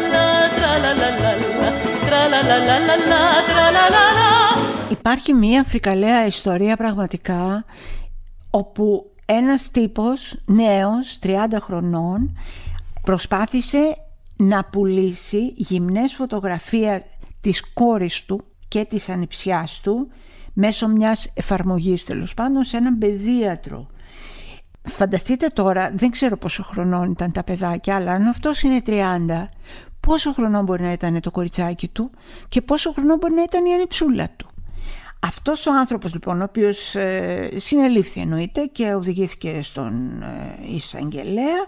Υπάρχει 4.90 5.34
μία 5.34 5.64
φρικαλαία 5.64 6.26
ιστορία 6.26 6.76
πραγματικά 6.76 7.64
όπου 8.50 9.10
ένας 9.24 9.70
τύπος 9.70 10.36
νέος 10.44 11.18
30 11.22 11.36
χρονών 11.60 12.38
προσπάθησε 13.02 13.96
να 14.36 14.64
πουλήσει 14.64 15.52
γυμνές 15.56 16.14
φωτογραφία 16.14 17.02
της 17.40 17.72
κόρης 17.72 18.24
του 18.24 18.44
και 18.68 18.84
της 18.84 19.08
ανιψιάς 19.08 19.80
του 19.80 20.08
μέσω 20.52 20.88
μιας 20.88 21.30
εφαρμογής 21.34 22.04
τέλος 22.04 22.34
πάντων 22.34 22.64
σε 22.64 22.76
έναν 22.76 22.98
παιδίατρο. 22.98 23.86
Φανταστείτε 24.82 25.46
τώρα, 25.46 25.90
δεν 25.94 26.10
ξέρω 26.10 26.36
πόσο 26.36 26.62
χρονών 26.62 27.10
ήταν 27.10 27.32
τα 27.32 27.44
παιδάκια, 27.44 27.94
αλλά 27.94 28.12
αν 28.12 28.26
αυτός 28.26 28.62
είναι 28.62 28.82
30, 28.86 29.48
πόσο 30.00 30.32
χρονών 30.32 30.64
μπορεί 30.64 30.82
να 30.82 30.92
ήταν 30.92 31.20
το 31.20 31.30
κοριτσάκι 31.30 31.88
του 31.88 32.10
και 32.48 32.62
πόσο 32.62 32.92
χρονών 32.92 33.18
μπορεί 33.18 33.34
να 33.34 33.42
ήταν 33.42 33.66
η 33.66 33.72
ανιψούλα 33.72 34.30
του. 34.36 34.50
Αυτός 35.22 35.66
ο 35.66 35.72
άνθρωπος 35.72 36.12
λοιπόν, 36.12 36.40
ο 36.40 36.44
οποίος 36.44 36.94
ε, 36.94 37.50
συνελήφθη 37.56 38.20
εννοείται 38.20 38.64
και 38.64 38.94
οδηγήθηκε 38.94 39.62
στον 39.62 40.22
ε, 40.22 40.74
εισαγγελέα, 40.74 41.64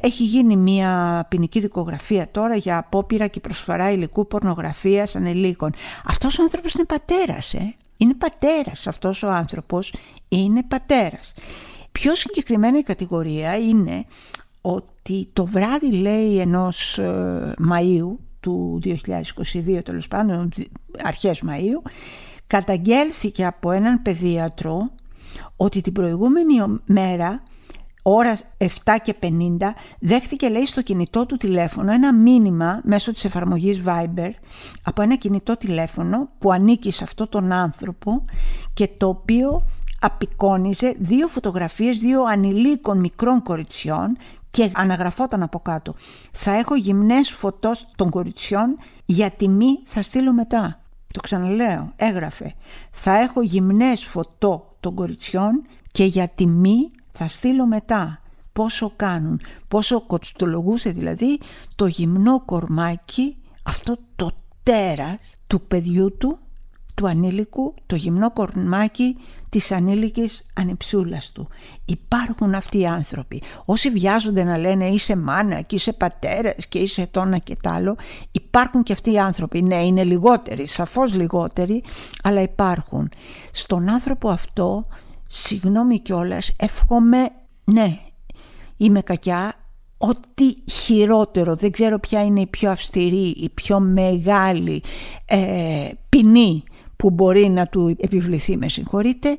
έχει 0.00 0.24
γίνει 0.24 0.56
μια 0.56 1.26
ποινική 1.28 1.60
δικογραφία 1.60 2.30
τώρα 2.30 2.54
για 2.54 2.78
απόπειρα 2.78 3.26
και 3.26 3.40
προσφορά 3.40 3.90
υλικού 3.90 4.26
πορνογραφίας 4.26 5.16
ανελίκων. 5.16 5.72
Αυτός 6.04 6.38
ο 6.38 6.42
άνθρωπος 6.42 6.74
είναι 6.74 6.84
πατέρας, 6.84 7.54
ε. 7.54 7.74
Είναι 7.96 8.14
πατέρας 8.14 8.86
αυτός 8.86 9.22
ο 9.22 9.30
άνθρωπος, 9.30 9.94
είναι 10.28 10.62
πατέρας. 10.62 11.34
Πιο 11.92 12.14
συγκεκριμένα 12.14 12.78
η 12.78 12.82
κατηγορία 12.82 13.56
είναι 13.56 14.04
ότι 14.66 15.28
το 15.32 15.46
βράδυ 15.46 15.92
λέει 15.92 16.38
ενός 16.38 16.98
ε, 16.98 17.54
Μαΐου 17.70 18.16
του 18.40 18.80
2022 18.84 19.80
τέλος 19.84 20.08
πάντων 20.08 20.48
αρχές 21.02 21.42
Μαΐου 21.46 21.90
καταγγέλθηκε 22.46 23.46
από 23.46 23.70
έναν 23.70 24.02
παιδίατρο 24.02 24.90
ότι 25.56 25.80
την 25.80 25.92
προηγούμενη 25.92 26.54
μέρα 26.84 27.42
ώρας 28.02 28.44
7 28.58 28.68
και 29.02 29.14
50 29.22 29.28
δέχτηκε 30.00 30.48
λέει 30.48 30.66
στο 30.66 30.82
κινητό 30.82 31.26
του 31.26 31.36
τηλέφωνο 31.36 31.92
ένα 31.92 32.14
μήνυμα 32.14 32.80
μέσω 32.84 33.12
της 33.12 33.24
εφαρμογής 33.24 33.82
Viber 33.86 34.30
από 34.84 35.02
ένα 35.02 35.16
κινητό 35.16 35.56
τηλέφωνο 35.56 36.28
που 36.38 36.52
ανήκει 36.52 36.90
σε 36.90 37.04
αυτόν 37.04 37.28
τον 37.28 37.52
άνθρωπο 37.52 38.24
και 38.74 38.88
το 38.96 39.08
οποίο 39.08 39.64
απεικόνιζε 40.00 40.94
δύο 40.98 41.28
φωτογραφίες 41.28 41.98
δύο 41.98 42.22
ανηλίκων 42.22 42.98
μικρών 42.98 43.42
κοριτσιών 43.42 44.16
και 44.54 44.70
αναγραφόταν 44.74 45.42
από 45.42 45.58
κάτω. 45.58 45.94
«Θα 46.32 46.50
έχω 46.52 46.74
γυμνές 46.74 47.30
φωτός 47.30 47.86
των 47.96 48.10
κοριτσιών 48.10 48.78
για 49.04 49.30
τιμή 49.30 49.80
θα 49.84 50.02
στείλω 50.02 50.32
μετά». 50.32 50.80
Το 51.14 51.20
ξαναλέω, 51.20 51.92
έγραφε. 51.96 52.54
«Θα 52.90 53.18
έχω 53.18 53.42
γυμνές 53.42 54.04
φωτό 54.04 54.76
των 54.80 54.94
κοριτσιών 54.94 55.66
και 55.92 56.04
για 56.04 56.28
τιμή 56.28 56.90
θα 57.12 57.28
στείλω 57.28 57.66
μετά 57.66 58.20
πόσο 58.52 58.92
κάνουν, 58.96 59.40
πόσο 59.68 60.06
κοστολογούσε 60.06 60.90
δηλαδή 60.90 61.40
το 61.76 61.86
γυμνό 61.86 62.40
κορμάκι, 62.44 63.36
αυτό 63.62 63.98
το 64.16 64.30
τέρας 64.62 65.36
του 65.46 65.60
παιδιού 65.60 66.16
του, 66.16 66.38
του 66.94 67.08
ανήλικου, 67.08 67.74
το 67.86 67.96
γυμνό 67.96 68.32
κορμάκι 68.32 69.16
της 69.54 69.72
ανήλικης 69.72 70.46
ανεψούλας 70.54 71.32
του. 71.32 71.48
Υπάρχουν 71.84 72.54
αυτοί 72.54 72.78
οι 72.78 72.86
άνθρωποι. 72.86 73.42
Όσοι 73.64 73.90
βιάζονται 73.90 74.44
να 74.44 74.58
λένε 74.58 74.86
είσαι 74.86 75.16
μάνα 75.16 75.60
και 75.60 75.74
είσαι 75.74 75.92
πατέρας 75.92 76.66
και 76.66 76.78
είσαι 76.78 77.06
τόνα 77.10 77.38
και 77.38 77.56
τ' 77.62 77.66
άλλο, 77.66 77.96
υπάρχουν 78.32 78.82
και 78.82 78.92
αυτοί 78.92 79.12
οι 79.12 79.18
άνθρωποι. 79.18 79.62
Ναι, 79.62 79.84
είναι 79.84 80.04
λιγότεροι, 80.04 80.66
σαφώς 80.66 81.14
λιγότεροι, 81.14 81.82
αλλά 82.22 82.40
υπάρχουν. 82.40 83.10
Στον 83.50 83.88
άνθρωπο 83.88 84.28
αυτό 84.28 84.86
συγγνώμη 85.28 86.00
κιόλας, 86.00 86.52
εύχομαι, 86.58 87.28
ναι, 87.64 87.98
είμαι 88.76 89.00
κακιά, 89.00 89.54
ό,τι 89.98 90.70
χειρότερο, 90.70 91.54
δεν 91.54 91.70
ξέρω 91.70 91.98
ποια 91.98 92.24
είναι 92.24 92.40
η 92.40 92.46
πιο 92.46 92.70
αυστηρή, 92.70 93.28
η 93.28 93.50
πιο 93.54 93.80
μεγάλη 93.80 94.82
ε, 95.24 95.90
ποινή 96.08 96.64
που 96.96 97.10
μπορεί 97.10 97.48
να 97.48 97.66
του 97.66 97.96
επιβληθεί, 97.98 98.56
με 98.56 98.68
συγχωρείτε, 98.68 99.36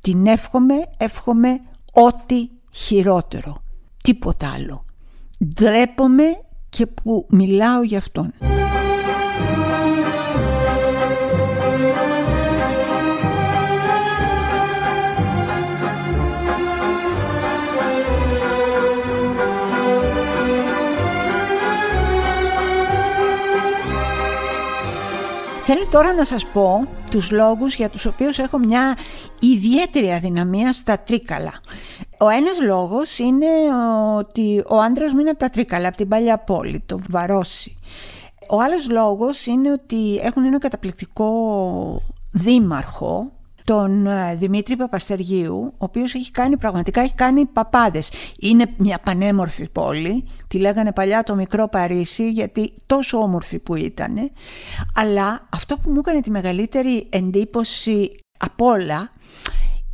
την 0.00 0.26
εύχομαι, 0.26 0.74
εύχομαι 0.96 1.60
ό,τι 1.92 2.48
χειρότερο, 2.70 3.62
τίποτα 4.02 4.52
άλλο. 4.52 4.84
Ντρέπομαι 5.54 6.24
και 6.68 6.86
που 6.86 7.26
μιλάω 7.30 7.82
για 7.82 7.98
αυτόν. 7.98 8.32
Τώρα 25.90 26.12
να 26.12 26.24
σας 26.24 26.46
πω 26.46 26.88
τους 27.10 27.30
λόγους 27.30 27.74
για 27.74 27.88
τους 27.88 28.06
οποίους 28.06 28.38
έχω 28.38 28.58
μια 28.58 28.96
ιδιαίτερη 29.40 30.12
αδυναμία 30.12 30.72
στα 30.72 30.98
τρίκαλα. 30.98 31.52
Ο 32.18 32.28
ένας 32.28 32.60
λόγος 32.60 33.18
είναι 33.18 33.46
ότι 34.18 34.64
ο 34.68 34.76
άντρας 34.80 35.12
μου 35.12 35.20
είναι 35.20 35.30
από 35.30 35.38
τα 35.38 35.50
τρίκαλα, 35.50 35.88
από 35.88 35.96
την 35.96 36.08
παλιά 36.08 36.38
πόλη, 36.38 36.82
το 36.86 36.98
Βαρόσι. 37.08 37.78
Ο 38.50 38.60
άλλος 38.60 38.90
λόγος 38.90 39.46
είναι 39.46 39.72
ότι 39.72 40.20
έχουν 40.22 40.44
ένα 40.44 40.58
καταπληκτικό 40.58 41.30
δήμαρχο 42.32 43.32
τον 43.68 44.06
ε, 44.06 44.34
Δημήτρη 44.34 44.76
Παπαστεργίου, 44.76 45.72
ο 45.72 45.76
οποίος 45.78 46.14
έχει 46.14 46.30
κάνει 46.30 46.56
πραγματικά 46.56 47.00
έχει 47.00 47.14
κάνει 47.14 47.46
παπάδες. 47.46 48.10
Είναι 48.38 48.66
μια 48.76 48.98
πανέμορφη 49.04 49.68
πόλη, 49.68 50.24
τη 50.48 50.58
λέγανε 50.58 50.92
παλιά 50.92 51.22
το 51.22 51.34
μικρό 51.34 51.68
Παρίσι 51.68 52.30
γιατί 52.30 52.72
τόσο 52.86 53.18
όμορφη 53.18 53.58
που 53.58 53.74
ήταν. 53.74 54.30
Αλλά 54.94 55.46
αυτό 55.52 55.76
που 55.76 55.90
μου 55.90 55.98
έκανε 55.98 56.20
τη 56.20 56.30
μεγαλύτερη 56.30 57.06
εντύπωση 57.10 58.10
από 58.38 58.66
όλα 58.66 59.10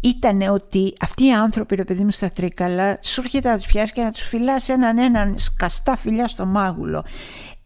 ήταν 0.05 0.41
ότι 0.41 0.95
αυτοί 1.01 1.25
οι 1.25 1.33
άνθρωποι, 1.33 1.75
ρε 1.75 1.85
παιδί 1.85 2.05
μου 2.05 2.11
στα 2.11 2.31
τρίκαλα, 2.31 2.99
σου 3.03 3.21
έρχεται 3.21 3.49
να 3.49 3.57
τους 3.57 3.67
πιάσεις 3.67 3.93
και 3.93 4.03
να 4.03 4.11
τους 4.11 4.23
φυλάς 4.23 4.69
έναν 4.69 4.99
έναν 4.99 5.35
σκαστά 5.39 5.97
φιλιά 5.97 6.29
στο 6.29 6.47
μάγουλο 6.47 7.05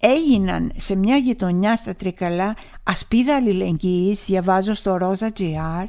έγιναν 0.00 0.72
σε 0.76 0.96
μια 0.96 1.16
γειτονιά 1.16 1.76
στα 1.76 1.94
Τρικαλά 1.94 2.54
ασπίδα 2.82 3.34
αλληλεγγύης, 3.34 4.24
διαβάζω 4.24 4.74
στο 4.74 4.96
Ρόζα 4.96 5.30
GR, 5.38 5.86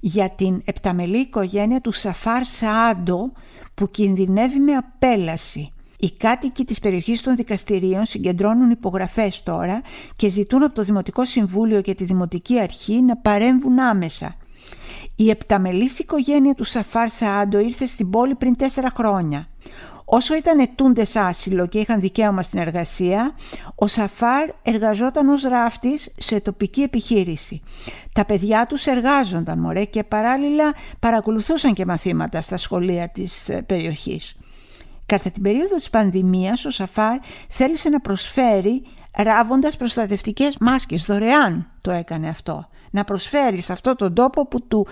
για 0.00 0.30
την 0.30 0.62
επταμελή 0.64 1.18
οικογένεια 1.18 1.80
του 1.80 1.92
Σαφάρ 1.92 2.44
Σαάντο 2.44 3.32
που 3.74 3.90
κινδυνεύει 3.90 4.58
με 4.58 4.72
απέλαση. 4.72 5.72
Οι 5.98 6.10
κάτοικοι 6.10 6.64
της 6.64 6.78
περιοχής 6.78 7.22
των 7.22 7.36
δικαστηρίων 7.36 8.04
συγκεντρώνουν 8.04 8.70
υπογραφές 8.70 9.42
τώρα 9.42 9.82
και 10.16 10.28
ζητούν 10.28 10.62
από 10.62 10.74
το 10.74 10.82
Δημοτικό 10.82 11.24
Συμβούλιο 11.24 11.80
και 11.80 11.94
τη 11.94 12.04
Δημοτική 12.04 12.60
Αρχή 12.60 13.02
να 13.02 13.16
παρέμβουν 13.16 13.78
άμεσα. 13.78 14.36
Η 15.16 15.30
επταμελής 15.30 15.98
οικογένεια 15.98 16.54
του 16.54 16.64
Σαφάρ 16.64 17.10
Σαάντο 17.10 17.58
ήρθε 17.58 17.86
στην 17.86 18.10
πόλη 18.10 18.34
πριν 18.34 18.56
τέσσερα 18.56 18.88
χρόνια. 18.96 19.46
Όσο 20.04 20.36
ήταν 20.36 20.58
ετούντες 20.58 21.16
άσυλο 21.16 21.66
και 21.66 21.78
είχαν 21.78 22.00
δικαίωμα 22.00 22.42
στην 22.42 22.58
εργασία, 22.58 23.34
ο 23.74 23.86
Σαφάρ 23.86 24.48
εργαζόταν 24.62 25.28
ως 25.28 25.42
ράφτης 25.42 26.12
σε 26.16 26.40
τοπική 26.40 26.80
επιχείρηση. 26.80 27.62
Τα 28.12 28.24
παιδιά 28.24 28.66
τους 28.66 28.86
εργάζονταν 28.86 29.58
μωρέ 29.58 29.84
και 29.84 30.04
παράλληλα 30.04 30.74
παρακολουθούσαν 30.98 31.72
και 31.72 31.86
μαθήματα 31.86 32.40
στα 32.40 32.56
σχολεία 32.56 33.08
της 33.08 33.48
ε, 33.48 33.62
περιοχής. 33.62 34.36
Κατά 35.06 35.30
την 35.30 35.42
περίοδο 35.42 35.76
της 35.76 35.90
πανδημίας 35.90 36.64
ο 36.64 36.70
Σαφάρ 36.70 37.18
θέλησε 37.48 37.88
να 37.88 38.00
προσφέρει 38.00 38.82
ράβοντας 39.16 39.76
προστατευτικές 39.76 40.56
μάσκες, 40.60 41.04
δωρεάν 41.04 41.70
το 41.80 41.90
έκανε 41.90 42.28
αυτό 42.28 42.68
να 42.92 43.04
προσφέρει 43.04 43.60
σε 43.60 43.72
αυτό 43.72 43.94
τον 43.94 44.14
τόπο 44.14 44.46
που 44.46 44.66
του, 44.66 44.86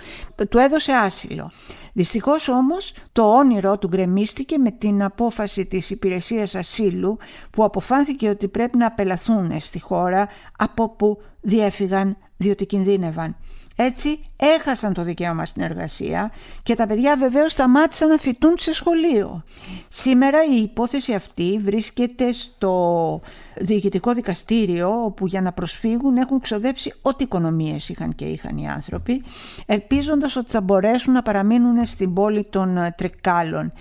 του 0.49 0.57
έδωσε 0.57 0.91
άσυλο. 0.91 1.51
Δυστυχώς 1.93 2.47
όμως 2.47 2.93
το 3.11 3.23
όνειρο 3.23 3.77
του 3.77 3.87
γκρεμίστηκε 3.87 4.57
με 4.57 4.71
την 4.71 5.03
απόφαση 5.03 5.65
της 5.65 5.89
υπηρεσίας 5.89 6.55
ασύλου 6.55 7.17
που 7.51 7.63
αποφάνθηκε 7.63 8.29
ότι 8.29 8.47
πρέπει 8.47 8.77
να 8.77 8.85
απελαθούν 8.85 9.59
στη 9.59 9.79
χώρα 9.79 10.27
από 10.57 10.89
που 10.89 11.21
διέφυγαν 11.41 12.17
διότι 12.37 12.65
κινδύνευαν. 12.65 13.35
Έτσι 13.83 14.19
έχασαν 14.35 14.93
το 14.93 15.03
δικαίωμα 15.03 15.45
στην 15.45 15.61
εργασία 15.61 16.31
και 16.63 16.75
τα 16.75 16.87
παιδιά 16.87 17.17
βεβαίως 17.17 17.51
σταμάτησαν 17.51 18.09
να 18.09 18.17
φοιτούν 18.17 18.53
σε 18.57 18.73
σχολείο. 18.73 19.43
Σήμερα 19.87 20.43
η 20.45 20.61
υπόθεση 20.61 21.13
αυτή 21.13 21.59
βρίσκεται 21.63 22.31
στο 22.31 23.21
διοικητικό 23.55 24.13
δικαστήριο 24.13 25.03
όπου 25.03 25.27
για 25.27 25.41
να 25.41 25.51
προσφύγουν 25.51 26.17
έχουν 26.17 26.39
ξοδέψει 26.39 26.93
ό,τι 27.01 27.23
οικονομίες 27.23 27.89
είχαν 27.89 28.15
και 28.15 28.25
είχαν 28.25 28.57
οι 28.57 28.69
άνθρωποι 28.69 29.23
ελπίζοντας 29.65 30.35
ότι 30.35 30.51
θα 30.51 30.61
μπορέσουν 30.61 31.13
να 31.13 31.21
παραμείνουν 31.21 31.85
στην 31.85 32.13
πόλη 32.13 32.43
των 32.43 32.93
Τρικάλων. 32.97 33.73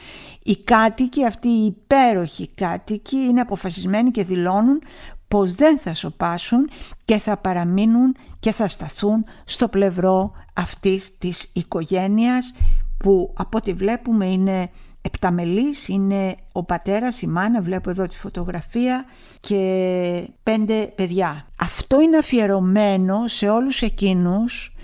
Οι 0.43 0.57
κάτοικοι, 0.57 1.25
αυτοί 1.25 1.49
οι 1.49 1.65
υπέροχοι 1.65 2.49
κάτοικοι 2.49 3.17
είναι 3.17 3.41
αποφασισμένοι 3.41 4.11
και 4.11 4.25
δηλώνουν 4.25 4.83
πως 5.31 5.55
δεν 5.55 5.79
θα 5.79 5.95
σοπάσουν 5.95 6.71
και 7.05 7.19
θα 7.19 7.37
παραμείνουν 7.37 8.17
και 8.39 8.53
θα 8.53 8.69
σταθούν 8.69 9.25
στο 9.45 9.69
πλευρό 9.69 10.33
αυτής 10.55 11.19
της 11.19 11.51
οικογένειας 11.53 12.53
που 12.97 13.33
από 13.37 13.57
ό,τι 13.57 13.73
βλέπουμε 13.73 14.27
είναι 14.27 14.71
επταμελής 15.03 15.89
είναι 15.89 16.37
ο 16.53 16.65
πατέρας, 16.65 17.23
η 17.23 17.27
μάνα, 17.27 17.63
βλέπω 17.63 17.91
εδώ 17.91 18.07
τη 18.07 18.17
φωτογραφία 18.17 19.05
και 19.41 20.29
πέντε 20.43 20.93
παιδιά. 20.95 21.47
Αυτό 21.61 22.01
είναι 22.01 22.17
αφιερωμένο 22.17 23.27
σε 23.27 23.49
όλους 23.49 23.83
εκείνους 23.83 24.75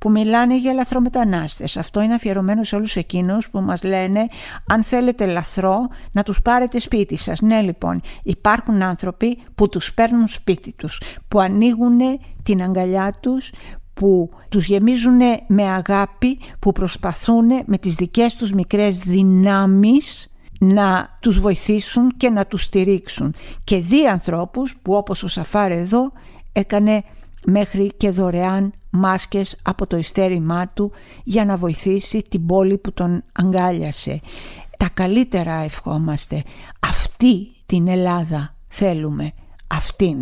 που 0.00 0.10
μιλάνε 0.10 0.58
για 0.58 0.72
λαθρομετανάστες. 0.72 1.76
Αυτό 1.76 2.00
είναι 2.00 2.14
αφιερωμένο 2.14 2.64
σε 2.64 2.76
όλους 2.76 2.96
εκείνους 2.96 3.50
που 3.50 3.60
μας 3.60 3.82
λένε 3.82 4.26
αν 4.66 4.82
θέλετε 4.82 5.26
λαθρό 5.26 5.88
να 6.12 6.22
τους 6.22 6.42
πάρετε 6.42 6.78
σπίτι 6.78 7.16
σας. 7.16 7.40
Ναι 7.40 7.60
λοιπόν 7.60 8.00
υπάρχουν 8.22 8.82
άνθρωποι 8.82 9.38
που 9.54 9.68
τους 9.68 9.94
παίρνουν 9.94 10.28
σπίτι 10.28 10.72
τους, 10.72 11.02
που 11.28 11.40
ανοίγουν 11.40 11.98
την 12.42 12.62
αγκαλιά 12.62 13.16
τους, 13.20 13.52
που 13.94 14.30
τους 14.48 14.66
γεμίζουν 14.66 15.18
με 15.46 15.62
αγάπη, 15.68 16.38
που 16.58 16.72
προσπαθούν 16.72 17.46
με 17.66 17.78
τις 17.78 17.94
δικές 17.94 18.34
τους 18.34 18.52
μικρές 18.52 18.98
δυνάμεις 18.98 20.32
να 20.60 21.18
τους 21.20 21.40
βοηθήσουν 21.40 22.16
και 22.16 22.30
να 22.30 22.46
τους 22.46 22.62
στηρίξουν. 22.62 23.34
Και 23.64 23.76
δει 23.76 24.06
ανθρώπους 24.06 24.76
που 24.82 24.94
όπως 24.94 25.22
ο 25.22 25.28
Σαφάρ 25.28 25.70
εδώ 25.72 26.12
έκανε 26.52 27.04
μέχρι 27.44 27.92
και 27.96 28.10
δωρεάν 28.10 28.72
μάσκες 28.90 29.56
από 29.62 29.86
το 29.86 29.96
ιστέρημά 29.96 30.68
του 30.68 30.92
για 31.24 31.44
να 31.44 31.56
βοηθήσει 31.56 32.22
την 32.28 32.46
πόλη 32.46 32.78
που 32.78 32.92
τον 32.92 33.24
αγκάλιασε. 33.32 34.20
Τα 34.76 34.88
καλύτερα 34.94 35.52
ευχόμαστε. 35.52 36.42
Αυτή 36.80 37.48
την 37.66 37.88
Ελλάδα 37.88 38.54
θέλουμε. 38.68 39.32
Αυτήν. 39.66 40.16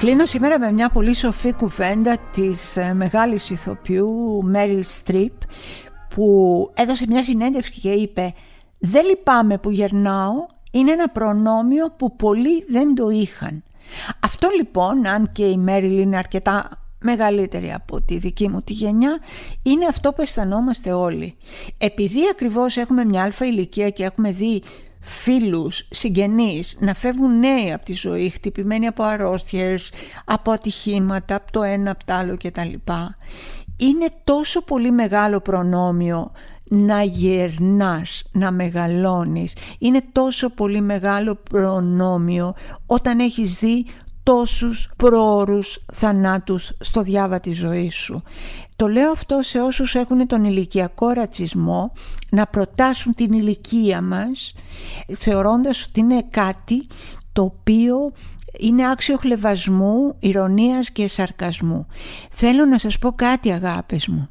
Κλείνω 0.00 0.26
σήμερα 0.26 0.58
με 0.58 0.72
μια 0.72 0.88
πολύ 0.88 1.14
σοφή 1.14 1.52
κουβέντα 1.52 2.18
της 2.32 2.76
ε, 2.76 2.92
μεγάλης 2.94 3.50
ηθοποιού 3.50 4.40
Μέριλ 4.44 4.84
Στριπ 4.84 5.32
που 6.08 6.70
έδωσε 6.74 7.04
μια 7.08 7.22
συνέντευξη 7.22 7.80
και 7.80 7.90
είπε 7.90 8.34
«Δεν 8.78 9.06
λυπάμαι 9.06 9.58
που 9.58 9.70
γερνάω, 9.70 10.32
είναι 10.70 10.90
ένα 10.90 11.08
προνόμιο 11.08 11.90
που 11.96 12.16
πολλοί 12.16 12.64
δεν 12.68 12.94
το 12.94 13.08
είχαν». 13.08 13.62
Αυτό 14.20 14.48
λοιπόν, 14.56 15.06
αν 15.06 15.32
και 15.32 15.44
η 15.44 15.56
Μέριλ 15.56 15.98
είναι 15.98 16.16
αρκετά 16.16 16.68
μεγαλύτερη 17.00 17.72
από 17.72 18.02
τη 18.02 18.18
δική 18.18 18.48
μου 18.48 18.62
τη 18.62 18.72
γενιά, 18.72 19.18
είναι 19.62 19.86
αυτό 19.86 20.12
που 20.12 20.22
αισθανόμαστε 20.22 20.92
όλοι. 20.92 21.36
Επειδή 21.78 22.20
ακριβώς 22.30 22.76
έχουμε 22.76 23.04
μια 23.04 23.22
αλφα 23.22 23.44
ηλικία 23.46 23.90
και 23.90 24.04
έχουμε 24.04 24.32
δει 24.32 24.62
φίλους, 25.00 25.86
συγγενείς 25.90 26.76
να 26.80 26.94
φεύγουν 26.94 27.38
νέοι 27.38 27.72
από 27.72 27.84
τη 27.84 27.92
ζωή 27.92 28.28
χτυπημένοι 28.28 28.86
από 28.86 29.02
αρρώστιες, 29.02 29.92
από 30.24 30.50
ατυχήματα, 30.50 31.34
από 31.34 31.52
το 31.52 31.62
ένα, 31.62 31.90
από 31.90 32.04
το 32.04 32.14
άλλο 32.14 32.36
κτλ. 32.36 32.92
Είναι 33.76 34.08
τόσο 34.24 34.64
πολύ 34.64 34.90
μεγάλο 34.90 35.40
προνόμιο 35.40 36.30
να 36.64 37.02
γερνάς, 37.02 38.24
να 38.32 38.50
μεγαλώνεις. 38.50 39.56
Είναι 39.78 40.02
τόσο 40.12 40.48
πολύ 40.48 40.80
μεγάλο 40.80 41.34
προνόμιο 41.50 42.54
όταν 42.86 43.18
έχεις 43.18 43.54
δει 43.54 43.86
τόσους 44.22 44.90
προώρους 44.96 45.84
θανάτους 45.92 46.72
στο 46.80 47.02
διάβα 47.02 47.40
της 47.40 47.58
ζωής 47.58 47.94
σου. 47.94 48.22
Το 48.76 48.88
λέω 48.88 49.10
αυτό 49.10 49.38
σε 49.42 49.60
όσους 49.60 49.94
έχουν 49.94 50.26
τον 50.26 50.44
ηλικιακό 50.44 51.08
ρατσισμό 51.08 51.92
να 52.30 52.46
προτάσουν 52.46 53.14
την 53.14 53.32
ηλικία 53.32 54.02
μας 54.02 54.54
θεωρώντας 55.16 55.86
ότι 55.86 56.00
είναι 56.00 56.22
κάτι 56.30 56.86
το 57.32 57.42
οποίο 57.42 58.12
είναι 58.58 58.90
άξιο 58.90 59.16
χλεβασμού, 59.16 60.16
ηρωνίας 60.18 60.90
και 60.90 61.06
σαρκασμού. 61.06 61.86
Θέλω 62.30 62.64
να 62.64 62.78
σας 62.78 62.98
πω 62.98 63.12
κάτι 63.12 63.52
αγάπες 63.52 64.08
μου. 64.08 64.28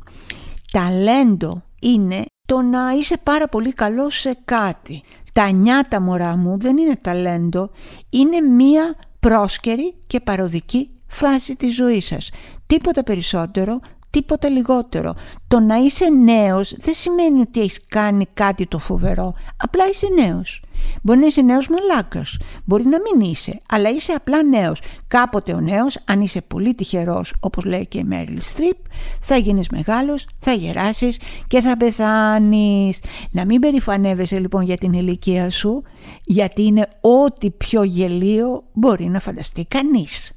Ταλέντο 0.71 1.63
είναι 1.81 2.23
το 2.45 2.61
να 2.61 2.91
είσαι 2.99 3.17
πάρα 3.23 3.47
πολύ 3.47 3.73
καλός 3.73 4.19
σε 4.19 4.37
κάτι. 4.45 5.03
Τα 5.33 5.49
νιάτα 5.49 6.01
μωρά 6.01 6.35
μου 6.35 6.59
δεν 6.59 6.77
είναι 6.77 6.95
ταλέντο, 6.95 7.69
είναι 8.09 8.41
μία 8.41 8.95
πρόσκαιρη 9.19 9.95
και 10.07 10.19
παροδική 10.19 10.89
φάση 11.07 11.55
της 11.55 11.75
ζωής 11.75 12.05
σας. 12.05 12.29
Τίποτα 12.67 13.03
περισσότερο, 13.03 13.79
τίποτα 14.09 14.49
λιγότερο. 14.49 15.13
Το 15.47 15.59
να 15.59 15.75
είσαι 15.75 16.05
νέος 16.09 16.75
δεν 16.77 16.93
σημαίνει 16.93 17.39
ότι 17.39 17.59
έχεις 17.59 17.79
κάνει 17.87 18.25
κάτι 18.33 18.67
το 18.67 18.79
φοβερό. 18.79 19.33
Απλά 19.57 19.87
είσαι 19.89 20.07
νέος. 20.21 20.61
Μπορεί 21.01 21.19
να 21.19 21.25
είσαι 21.25 21.41
νέος 21.41 21.67
μαλάκας. 21.67 22.37
Μπορεί 22.65 22.85
να 22.85 22.97
μην 22.99 23.29
είσαι, 23.31 23.61
αλλά 23.69 23.89
είσαι 23.89 24.11
απλά 24.11 24.43
νέος. 24.43 24.81
Κάποτε 25.07 25.53
ο 25.53 25.59
νέος, 25.59 25.99
αν 26.05 26.21
είσαι 26.21 26.41
πολύ 26.41 26.75
τυχερός, 26.75 27.33
όπως 27.39 27.65
λέει 27.65 27.87
και 27.87 27.97
η 27.97 28.03
Μέριλ 28.03 28.41
Στριπ, 28.41 28.77
θα 29.19 29.37
γίνεις 29.37 29.69
μεγάλος, 29.69 30.27
θα 30.39 30.53
γεράσεις 30.53 31.19
και 31.47 31.61
θα 31.61 31.77
πεθάνεις. 31.77 32.99
Να 33.31 33.45
μην 33.45 33.59
περηφανεύεσαι 33.59 34.39
λοιπόν 34.39 34.63
για 34.63 34.77
την 34.77 34.93
ηλικία 34.93 35.49
σου, 35.49 35.83
γιατί 36.23 36.63
είναι 36.63 36.87
ό,τι 37.01 37.49
πιο 37.51 37.83
γελίο 37.83 38.63
μπορεί 38.73 39.05
να 39.05 39.19
φανταστεί 39.19 39.65
κανείς. 39.65 40.33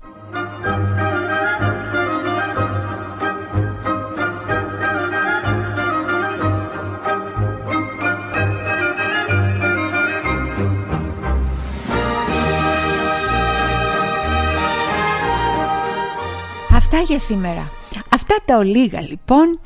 Για 17.02 17.18
σήμερα. 17.18 17.70
Αυτά 18.10 18.36
τα 18.44 18.56
ολίγα 18.56 19.00
λοιπόν. 19.00 19.60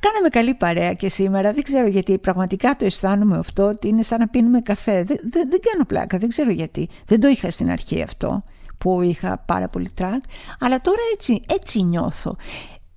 Κάναμε 0.00 0.28
καλή 0.28 0.54
παρέα 0.54 0.92
και 0.92 1.08
σήμερα. 1.08 1.52
Δεν 1.52 1.62
ξέρω 1.62 1.86
γιατί 1.86 2.18
πραγματικά 2.18 2.76
το 2.76 2.84
αισθάνομαι 2.84 3.38
αυτό 3.38 3.66
ότι 3.66 3.88
είναι 3.88 4.02
σαν 4.02 4.18
να 4.18 4.28
πίνουμε 4.28 4.60
καφέ. 4.60 5.02
Δεν, 5.02 5.18
δεν, 5.22 5.48
δεν 5.50 5.60
κάνω 5.70 5.84
πλάκα. 5.86 6.18
Δεν 6.18 6.28
ξέρω 6.28 6.50
γιατί. 6.50 6.88
Δεν 7.04 7.20
το 7.20 7.28
είχα 7.28 7.50
στην 7.50 7.70
αρχή 7.70 8.02
αυτό 8.02 8.44
που 8.78 9.02
είχα 9.02 9.42
πάρα 9.46 9.68
πολύ 9.68 9.90
τρακ. 9.94 10.22
Αλλά 10.58 10.80
τώρα 10.80 11.00
έτσι, 11.12 11.42
έτσι 11.54 11.82
νιώθω. 11.82 12.36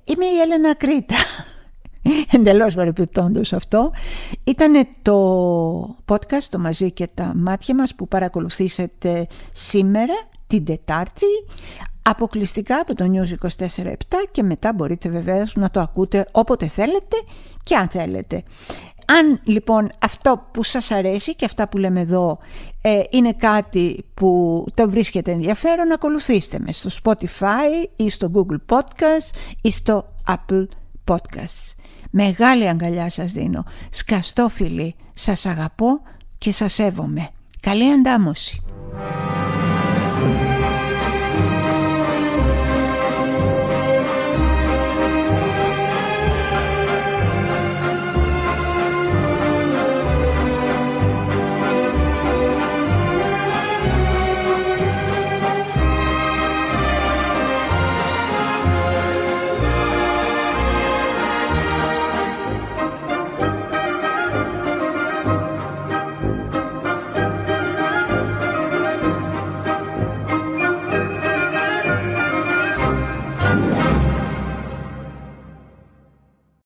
Είμαι 0.04 0.26
η 0.26 0.40
Έλενα 0.44 0.76
Κρήτα. 0.76 1.16
Εντελώς 2.38 2.74
παρεπιπτόντως 2.74 3.54
αυτό. 3.54 3.92
Ήταν 4.44 4.88
το 5.02 5.96
podcast 6.06 6.44
το 6.50 6.60
μαζί 6.60 6.92
και 6.92 7.10
τα 7.14 7.32
μάτια 7.36 7.76
μας 7.76 7.96
που 7.96 8.08
παρακολουθήσετε 8.08 9.28
σήμερα 9.52 10.14
την 10.48 10.66
Τετάρτη 10.66 11.26
αποκλειστικά 12.10 12.80
από 12.80 12.96
το 12.96 13.06
News 13.14 13.48
24-7 13.68 13.94
και 14.32 14.44
μετά 14.44 14.74
μπορείτε 14.74 15.10
βεβαίως 15.10 15.56
να 15.56 15.70
το 15.70 15.80
ακούτε 15.80 16.26
όποτε 16.32 16.68
θέλετε 16.68 17.18
και 17.64 17.76
αν 17.76 17.90
θέλετε. 17.90 18.44
Αν 19.06 19.40
λοιπόν 19.44 19.90
αυτό 20.00 20.48
που 20.52 20.64
σας 20.64 20.92
αρέσει 20.92 21.36
και 21.36 21.46
αυτά 21.46 21.68
που 21.68 21.78
λέμε 21.78 22.00
εδώ 22.00 22.40
ε, 22.82 23.02
είναι 23.10 23.34
κάτι 23.34 24.06
που 24.14 24.66
το 24.74 24.90
βρίσκεται 24.90 25.32
ενδιαφέρον, 25.32 25.92
ακολουθήστε 25.92 26.60
με 26.60 26.72
στο 26.72 26.90
Spotify 27.04 27.88
ή 27.96 28.10
στο 28.10 28.32
Google 28.34 28.76
Podcast 28.76 29.36
ή 29.62 29.72
στο 29.72 30.14
Apple 30.28 30.66
Podcast. 31.06 31.74
Μεγάλη 32.12 32.68
αγκαλιά 32.68 33.10
σας 33.10 33.32
δίνω. 33.32 33.64
Σκαστό 33.90 34.50
φιλί. 34.50 34.96
Σας 35.14 35.46
αγαπώ 35.46 36.02
και 36.38 36.52
σας 36.52 36.74
σέβομαι. 36.74 37.30
Καλή 37.60 37.92
αντάμωση. 37.92 38.64